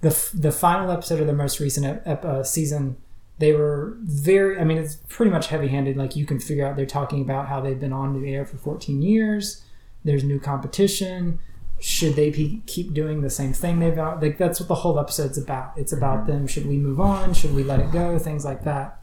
[0.01, 2.97] the f- the final episode of the most recent ep- uh, season,
[3.39, 4.59] they were very.
[4.59, 5.95] I mean, it's pretty much heavy handed.
[5.95, 8.57] Like you can figure out they're talking about how they've been on the air for
[8.57, 9.63] 14 years.
[10.03, 11.39] There's new competition.
[11.79, 14.21] Should they be, keep doing the same thing they've got?
[14.21, 15.73] Like that's what the whole episode's about.
[15.77, 16.47] It's about them.
[16.47, 17.33] Should we move on?
[17.33, 18.17] Should we let it go?
[18.19, 18.94] Things like that.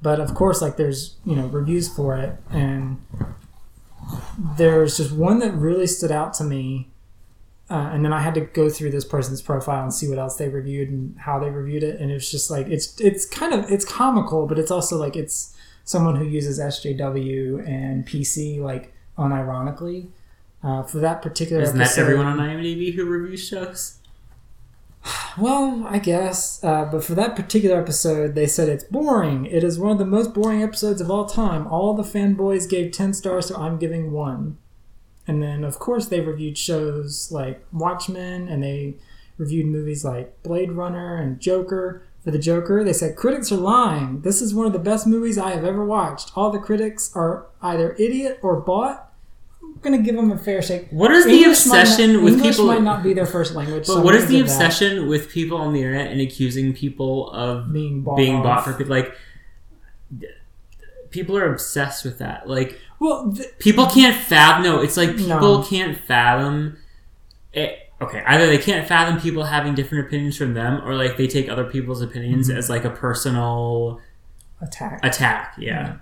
[0.00, 3.04] But of course, like there's you know reviews for it, and
[4.56, 6.88] there's just one that really stood out to me.
[7.70, 10.36] Uh, and then I had to go through this person's profile and see what else
[10.36, 13.70] they reviewed and how they reviewed it, and it's just like it's it's kind of
[13.70, 20.08] it's comical, but it's also like it's someone who uses SJW and PC like unironically.
[20.60, 23.97] Uh, for that particular Isn't that everyone on IMDb who reviews shows?
[25.38, 26.62] Well, I guess.
[26.62, 29.46] Uh, but for that particular episode, they said it's boring.
[29.46, 31.66] It is one of the most boring episodes of all time.
[31.66, 34.58] All the fanboys gave 10 stars, so I'm giving one.
[35.26, 38.96] And then, of course, they reviewed shows like Watchmen, and they
[39.36, 42.02] reviewed movies like Blade Runner and Joker.
[42.24, 44.22] For the Joker, they said critics are lying.
[44.22, 46.32] This is one of the best movies I have ever watched.
[46.36, 49.07] All the critics are either idiot or bought.
[49.84, 50.88] I'm gonna give them a fair shake.
[50.90, 53.54] What is the English might obsession not- with English people- might not be their first
[53.54, 53.86] language.
[53.86, 54.52] But so what is the give that.
[54.54, 58.72] obsession with people on the internet and accusing people of being bought being bought for
[58.72, 58.90] people?
[58.96, 59.12] Like,
[61.10, 62.48] people are obsessed with that.
[62.48, 64.64] Like, well, people can't fathom.
[64.64, 65.62] No, it's like people No.
[65.62, 66.76] can't fathom.
[67.52, 71.26] It, okay, either they can't fathom people having different opinions from them, or like they
[71.28, 72.56] take other people's opinions Mhm.
[72.56, 74.00] as like a personal
[74.60, 75.00] attack.
[75.04, 75.54] attack.
[75.56, 75.68] Yeah.
[75.70, 75.92] Yeah.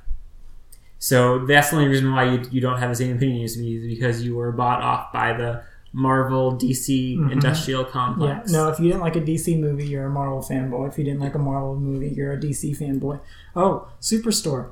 [0.99, 3.77] So that's the only reason why you, you don't have the same opinion as me
[3.77, 7.33] is because you were bought off by the Marvel DC Mhm.
[7.33, 8.51] industrial Yeah, complex.
[8.53, 10.89] no, if you didn't like a DC movie, you're a Marvel fanboy.
[10.89, 13.21] If you didn't like a Marvel movie, you're a DC fanboy.
[13.55, 14.71] Oh, Superstore.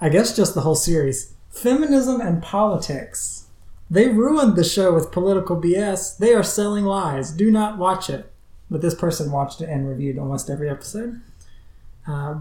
[0.00, 1.34] I guess just the whole series.
[1.50, 3.46] Feminism and politics.
[3.90, 6.16] They ruined the show with political BS.
[6.16, 7.32] They are selling lies.
[7.32, 8.32] Do not watch it.
[8.70, 11.20] But this person watched it and reviewed almost every episode.
[12.06, 12.36] Uh,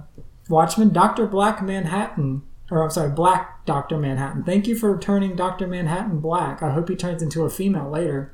[0.48, 1.26] Watchmen, Dr.
[1.26, 2.44] Black Manhattan.
[2.72, 3.98] Or, I'm sorry, Black Dr.
[3.98, 4.44] Manhattan.
[4.44, 5.68] Thank you for turning Dr.
[5.68, 6.62] Manhattan black.
[6.62, 8.34] I hope he turns into a female later.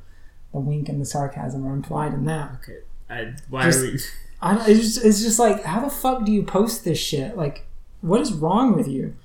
[0.52, 2.52] The wink and the sarcasm are implied in that.
[2.64, 2.80] Okay.
[3.10, 4.00] I, why Just- are we?
[4.42, 7.36] I don't, it's, just, it's just like, how the fuck do you post this shit?
[7.38, 7.66] Like,
[8.02, 9.16] what is wrong with you?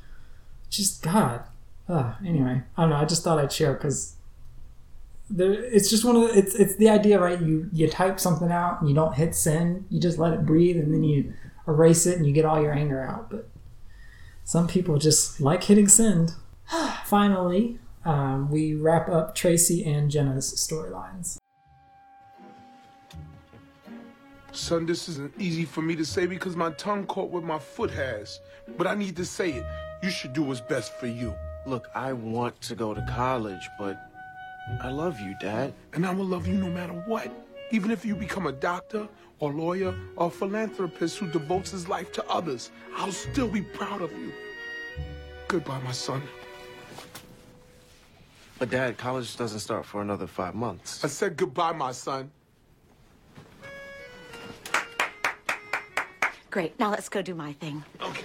[0.71, 1.43] Just, God.
[1.89, 2.97] Ugh, anyway, I don't know.
[2.97, 4.15] I just thought I'd share because
[5.37, 7.41] it's just one of the, it's, it's the idea, right?
[7.41, 9.85] You, you type something out and you don't hit send.
[9.91, 11.35] You just let it breathe and then you
[11.69, 13.31] erase it and you get all your anger out.
[13.31, 13.49] But
[14.51, 16.35] some people just like hitting send.
[17.05, 21.37] Finally, um, we wrap up Tracy and Jenna's storylines.
[24.51, 27.93] Son, this isn't easy for me to say because my tongue caught what my foot
[27.93, 28.41] has.
[28.77, 29.65] But I need to say it.
[30.03, 31.33] You should do what's best for you.
[31.65, 34.11] Look, I want to go to college, but
[34.83, 35.73] I love you, Dad.
[35.93, 37.31] And I will love you no matter what.
[37.73, 39.09] Even if you become a doctor
[39.39, 44.03] or lawyer or a philanthropist who devotes his life to others, I'll still be proud
[44.03, 44.33] of you.
[45.47, 46.23] Goodbye, my son.
[48.59, 51.05] But Dad, college doesn't start for another five months.
[51.05, 52.31] I said goodbye, my son.
[56.51, 56.79] Great.
[56.81, 57.83] Now let's go do my thing.
[58.03, 58.25] Okay.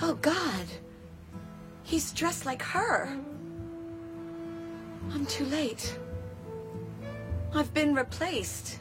[0.00, 0.66] Oh, God.
[1.88, 3.08] He's dressed like her.
[5.10, 5.98] I'm too late.
[7.54, 8.78] I've been replaced.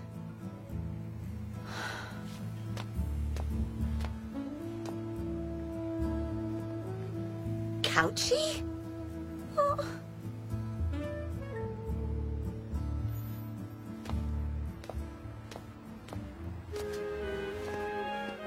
[7.81, 8.61] Couchy?
[9.57, 9.79] Oh.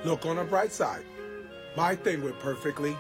[0.04, 1.04] Look on the bright side.
[1.78, 2.94] My thing went perfectly.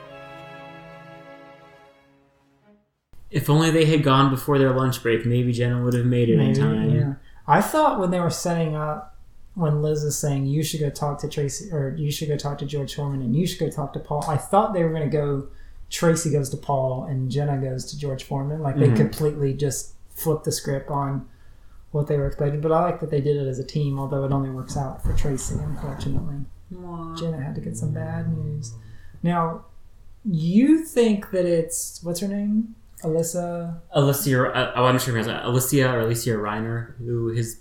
[3.30, 6.38] If only they had gone before their lunch break, maybe Jenna would have made it
[6.38, 6.90] in time.
[6.90, 7.14] yeah.
[7.46, 9.16] I thought when they were setting up,
[9.54, 12.58] when Liz is saying you should go talk to Tracy or you should go talk
[12.58, 15.08] to George Foreman and you should go talk to Paul, I thought they were going
[15.08, 15.48] to go.
[15.90, 18.62] Tracy goes to Paul and Jenna goes to George Foreman.
[18.62, 18.96] Like they Mhm.
[18.96, 21.26] completely just flipped the script on
[21.90, 22.60] what they were expecting.
[22.60, 25.02] But I like that they did it as a team, although it only works out
[25.02, 26.36] for Tracy, unfortunately.
[27.16, 28.74] Jenna had to get some bad news.
[29.24, 29.64] Now,
[30.24, 33.80] you think that it's what's her name, Alyssa?
[33.92, 37.60] Alicia, uh, oh, I'm not sure if it's Alicia or Alicia Reiner, who is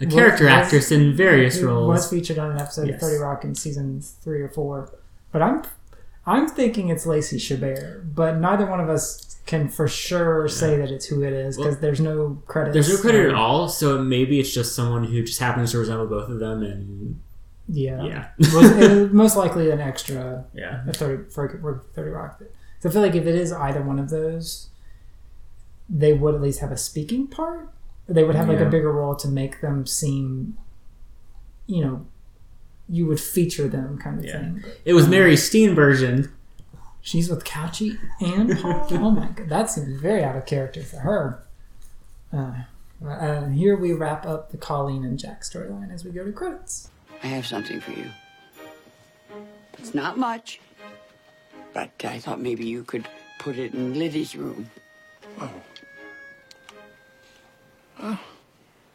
[0.00, 1.88] a character was- actress in various roles.
[1.88, 2.94] Was featured on an episode Yes.
[2.96, 4.92] of Thirty Rock in season three or four,
[5.32, 5.62] but I'm
[6.26, 10.90] I'm thinking it's Lacey Chabert, but neither one of us can for sure say that
[10.90, 12.74] it's who it is because Well, there's no credit.
[12.74, 16.06] There's no credit at all, so maybe it's just someone who just happens to resemble
[16.06, 17.18] both of them, and
[17.66, 18.28] Yeah, Yeah.
[18.38, 20.44] was, it was most likely an extra.
[20.54, 20.82] Yeah.
[20.86, 22.42] a thirty for, for Thirty Rock.
[22.80, 24.68] So I feel like if it is either one of those,
[25.88, 27.68] they would at least have a speaking part.
[28.06, 28.66] They would have like Yeah.
[28.66, 30.56] a bigger role to make them seem,
[31.66, 32.06] you know,
[32.88, 34.38] you would feature them kind of Yeah.
[34.38, 34.64] thing.
[34.84, 36.30] it was Mary Steenburgen.
[37.00, 38.86] She's with Couchy and Paul.
[38.92, 41.42] oh my god, that seems very out of character for her.
[42.32, 42.52] Uh,
[43.02, 46.90] and here we wrap up the Colleen and Jack storyline as we go to credits.
[47.22, 48.06] I have something for you.
[49.78, 50.60] It's not much,
[51.72, 53.06] but I thought maybe you could
[53.38, 54.68] put it in Liddy's room.
[55.40, 55.50] Oh,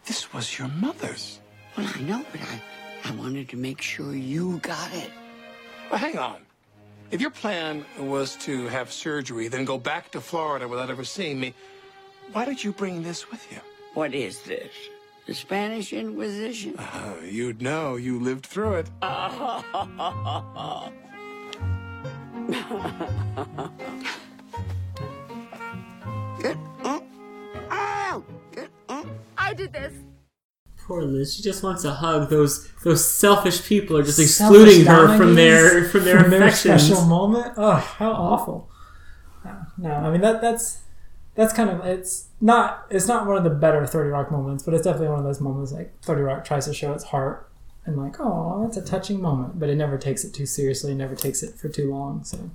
[0.05, 1.39] this was your mother's.
[1.77, 2.61] Well, I know, but I,
[3.05, 5.09] I wanted to make sure you got it.
[5.89, 6.37] Well, hang on.
[7.11, 11.39] If your plan was to have surgery, then go back to Florida without ever seeing
[11.39, 11.53] me,
[12.31, 13.59] why did you bring this with you?
[13.93, 14.71] What is this?
[15.27, 16.75] The Spanish Inquisition?
[16.77, 17.95] Uh, you'd know.
[17.95, 18.89] You lived through it.
[26.41, 26.57] Good.
[26.83, 27.02] Oh.
[29.53, 29.55] Ow!
[29.55, 29.69] Good.
[29.69, 29.93] I did this.
[30.85, 31.35] Poor Liz.
[31.35, 32.29] She just wants a hug.
[32.29, 37.05] Those those selfish people are just Selfish excluding her from their Dominies, from their special
[37.05, 37.53] moment.
[37.55, 38.69] Oh, how awful!
[39.45, 40.79] No, no, I mean that that's
[41.35, 44.73] that's kind of it's not it's not one of the better Thirty Rock moments, but
[44.73, 47.49] it's definitely one of those moments like Thirty Rock tries to show its heart
[47.85, 50.95] and like oh that's a touching moment, but it never takes it too seriously, it
[50.95, 52.23] never takes it for too long.
[52.23, 52.51] So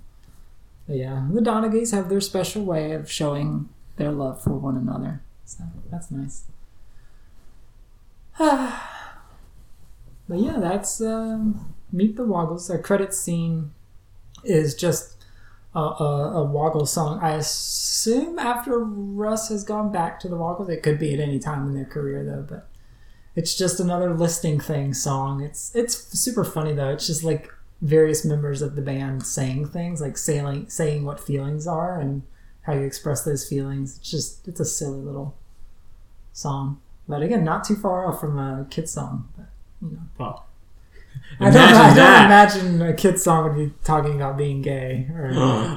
[0.87, 5.23] but yeah, the Donaghy's have their special way of showing their love for one another.
[5.45, 6.45] So that's nice.
[10.29, 12.71] but yeah, that's um, Meet the Woggles.
[12.71, 13.73] Our credit scene
[14.45, 15.17] is just
[15.75, 17.19] a, a, a Woggle song.
[17.21, 21.41] I assume after Russ has gone back to the Woggles, it could be at any
[21.41, 22.69] time in their career though, but
[23.35, 25.43] it's just another listing thing song.
[25.43, 26.91] It's it's super funny though.
[26.91, 31.67] It's just like various members of the band saying things, like saying saying what feelings
[31.67, 32.23] are and
[32.63, 33.99] how you express those feelings.
[33.99, 35.37] It's just it's a silly little
[36.33, 36.81] song.
[37.09, 39.29] But again, not too far off from a kid song.
[39.37, 39.47] But,
[39.81, 40.03] you know.
[40.19, 40.47] Well,
[41.41, 45.09] I don't, imagine I don't imagine a kid song would be talking about being gay.
[45.13, 45.31] Or,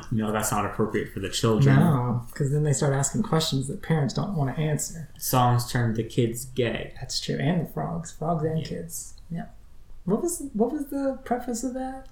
[0.11, 1.75] no, that's not appropriate for the children.
[1.75, 5.09] no, because then they start asking questions that parents don't want to answer.
[5.17, 6.93] Songs turn the kids gay.
[6.99, 9.15] That's true, and the frogs, frogs and kids.
[9.29, 9.45] Yeah.
[10.05, 12.07] What was what was the preface of that?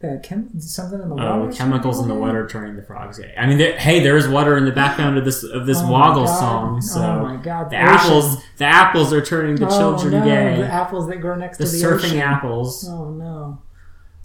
[0.00, 1.28] The chem- something in the water.
[1.50, 3.34] Oh, chemicals in the water turning the frogs gay.
[3.36, 5.90] I mean, there, hey, there is water in the background of this of this Oh
[5.92, 6.80] Woggle song.
[6.80, 10.24] So Oh my God, the the apples, the apples are turning the Oh, children no,
[10.24, 10.56] gay.
[10.56, 12.18] The apples that grow next The to the surfing ocean.
[12.18, 12.88] apples.
[12.88, 13.62] Oh no.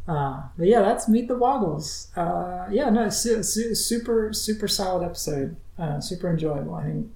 [0.07, 2.07] Uh, but yeah, that's Meet the Woggles.
[2.15, 5.57] Uh, yeah, no, su- su- super super solid episode.
[5.77, 6.75] Uh, super enjoyable.
[6.75, 7.11] I think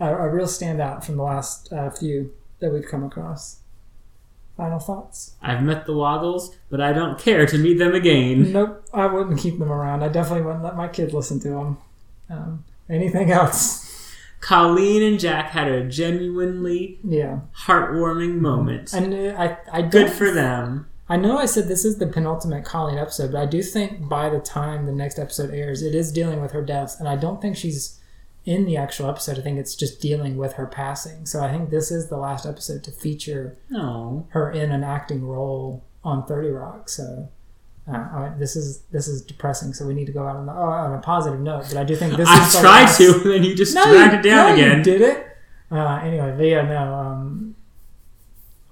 [0.00, 2.32] a, a real standout from the last uh, few.
[2.58, 3.59] that we've come across.
[4.60, 5.36] Final thoughts?
[5.40, 8.52] I've met the Woggles, but I don't care to meet them again.
[8.60, 10.02] Nope, I wouldn't keep them around.
[10.02, 11.78] I definitely wouldn't let my kid listen to them.
[12.28, 14.14] Um, anything else?
[14.40, 17.40] Colleen and Jack had a genuinely Yeah.
[17.64, 18.92] heartwarming moment.
[18.92, 20.88] And uh, I, I Good for them.
[21.08, 24.28] I know I said this is the penultimate Colleen episode, but I do think by
[24.28, 27.40] the time the next episode airs, it is dealing with her death, and I don't
[27.40, 27.98] think she's
[28.44, 29.38] in the actual episode.
[29.38, 31.26] I think it's just dealing with her passing.
[31.26, 34.26] So I think this is the last episode to feature No.
[34.30, 36.88] her in an acting role on Thirty Rock.
[36.88, 37.28] So
[37.86, 39.72] uh, I- this is this is depressing.
[39.74, 41.64] So we need to go out on, the, oh, on a positive note.
[41.68, 43.84] But I do think this I is tried last- to, and then you just No,
[43.92, 44.82] dragged it down no, you again.
[44.82, 45.26] did it?
[45.70, 46.94] Uh, anyway, but yeah, no.
[46.94, 47.54] Um,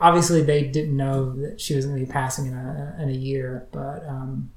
[0.00, 3.12] obviously, they didn't know that she was going to be passing in a in a
[3.12, 4.50] year, but um,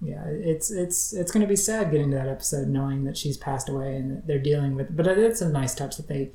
[0.00, 3.36] yeah, it's it's it's going to be sad getting to that episode knowing that she's
[3.36, 4.94] passed away and they're dealing with.
[4.94, 6.30] But it's a nice touch that they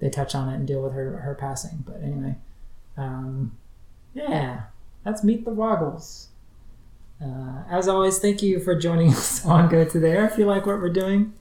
[0.00, 1.82] they touch on it and deal with her her passing.
[1.86, 2.36] But anyway,
[2.96, 3.56] um,
[4.14, 4.64] yeah,
[5.04, 6.26] that's meet the Woggels.
[7.22, 10.26] Uh, as always, thank you for joining us on Go to There.
[10.26, 11.32] If you like what we're doing,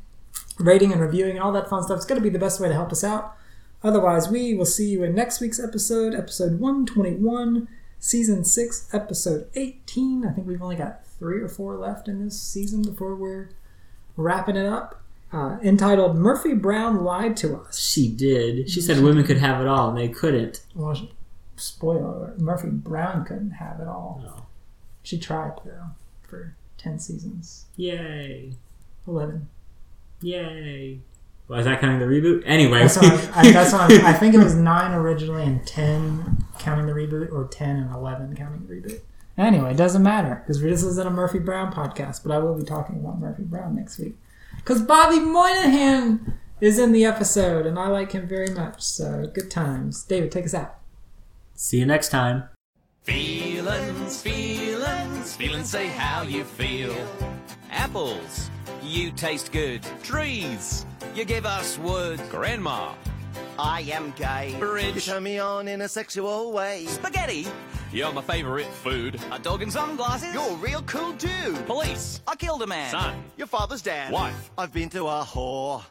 [0.57, 2.69] rating and reviewing and all that fun stuff is going to be the best way
[2.69, 3.35] to help us out.
[3.83, 7.67] Otherwise, we will see you in next week's episode, episode 121,
[7.99, 10.25] season 6, episode 18.
[10.25, 13.49] I think we've only got three or four left in this season before we're
[14.17, 15.01] wrapping it up.
[15.33, 17.79] Uh, entitled Murphy Brown Lied to Us.
[17.79, 18.69] She did.
[18.69, 20.61] She said women could have it all, and they couldn't.
[20.73, 21.09] Well,
[21.57, 24.21] spoiler Murphy Brown couldn't have it all.
[24.23, 24.45] No.
[25.03, 25.87] She tried, though,
[26.21, 27.65] for 10 seasons.
[27.75, 28.53] Yay.
[29.07, 29.49] 11.
[30.21, 30.99] Yay.
[31.47, 32.43] Was that counting the reboot?
[32.45, 32.79] Anyway.
[32.79, 36.87] That's what I, I, that's what I, think it was 9 originally and 10 counting
[36.87, 39.01] the reboot, or 10 and 11 counting the reboot.
[39.37, 42.63] Anyway, it doesn't matter because this isn't a Murphy Brown podcast, but I will be
[42.63, 44.15] talking about Murphy Brown next week.
[44.55, 48.81] Because Bobby Moynihan is in the episode, and I like him very much.
[48.81, 50.03] So good times.
[50.03, 50.77] David, take us out.
[51.53, 52.45] See you next time.
[53.03, 56.95] Feelings, feelings, feelings say how you feel.
[57.69, 58.49] Apples,
[58.81, 59.85] you taste good.
[60.01, 62.19] Trees, you give us wood.
[62.31, 62.93] Grandma,
[63.57, 64.55] I am gay.
[64.59, 64.95] Bridge.
[64.95, 66.85] You turn me on in a sexual way.
[66.87, 67.47] spaghetti,
[67.93, 69.19] you're my favorite food.
[69.31, 71.65] A dog in sunglasses, You're a real cool dude.
[71.65, 72.21] police.
[72.27, 72.91] I killed a man.
[72.91, 73.23] Son.
[73.37, 74.11] Your father's dad.
[74.11, 74.51] Wife.
[74.57, 75.83] I've been to a whore.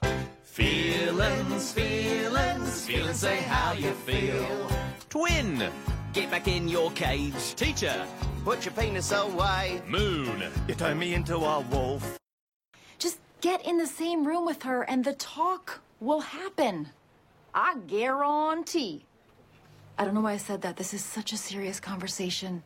[0.43, 4.69] Feelings, feelings, feelings say how you feel.
[5.09, 5.69] Twin,
[6.13, 7.55] get back in your cage.
[7.57, 8.07] Teacher,
[8.45, 9.81] Put your penis away.
[9.89, 10.45] moon.
[10.69, 12.19] You turn me into a wolf.
[12.99, 16.91] Just get in the same room with her and the talk will happen.
[17.55, 19.07] I guarantee.
[19.97, 20.77] I don't know why I said that.
[20.77, 22.65] This is such a serious conversation.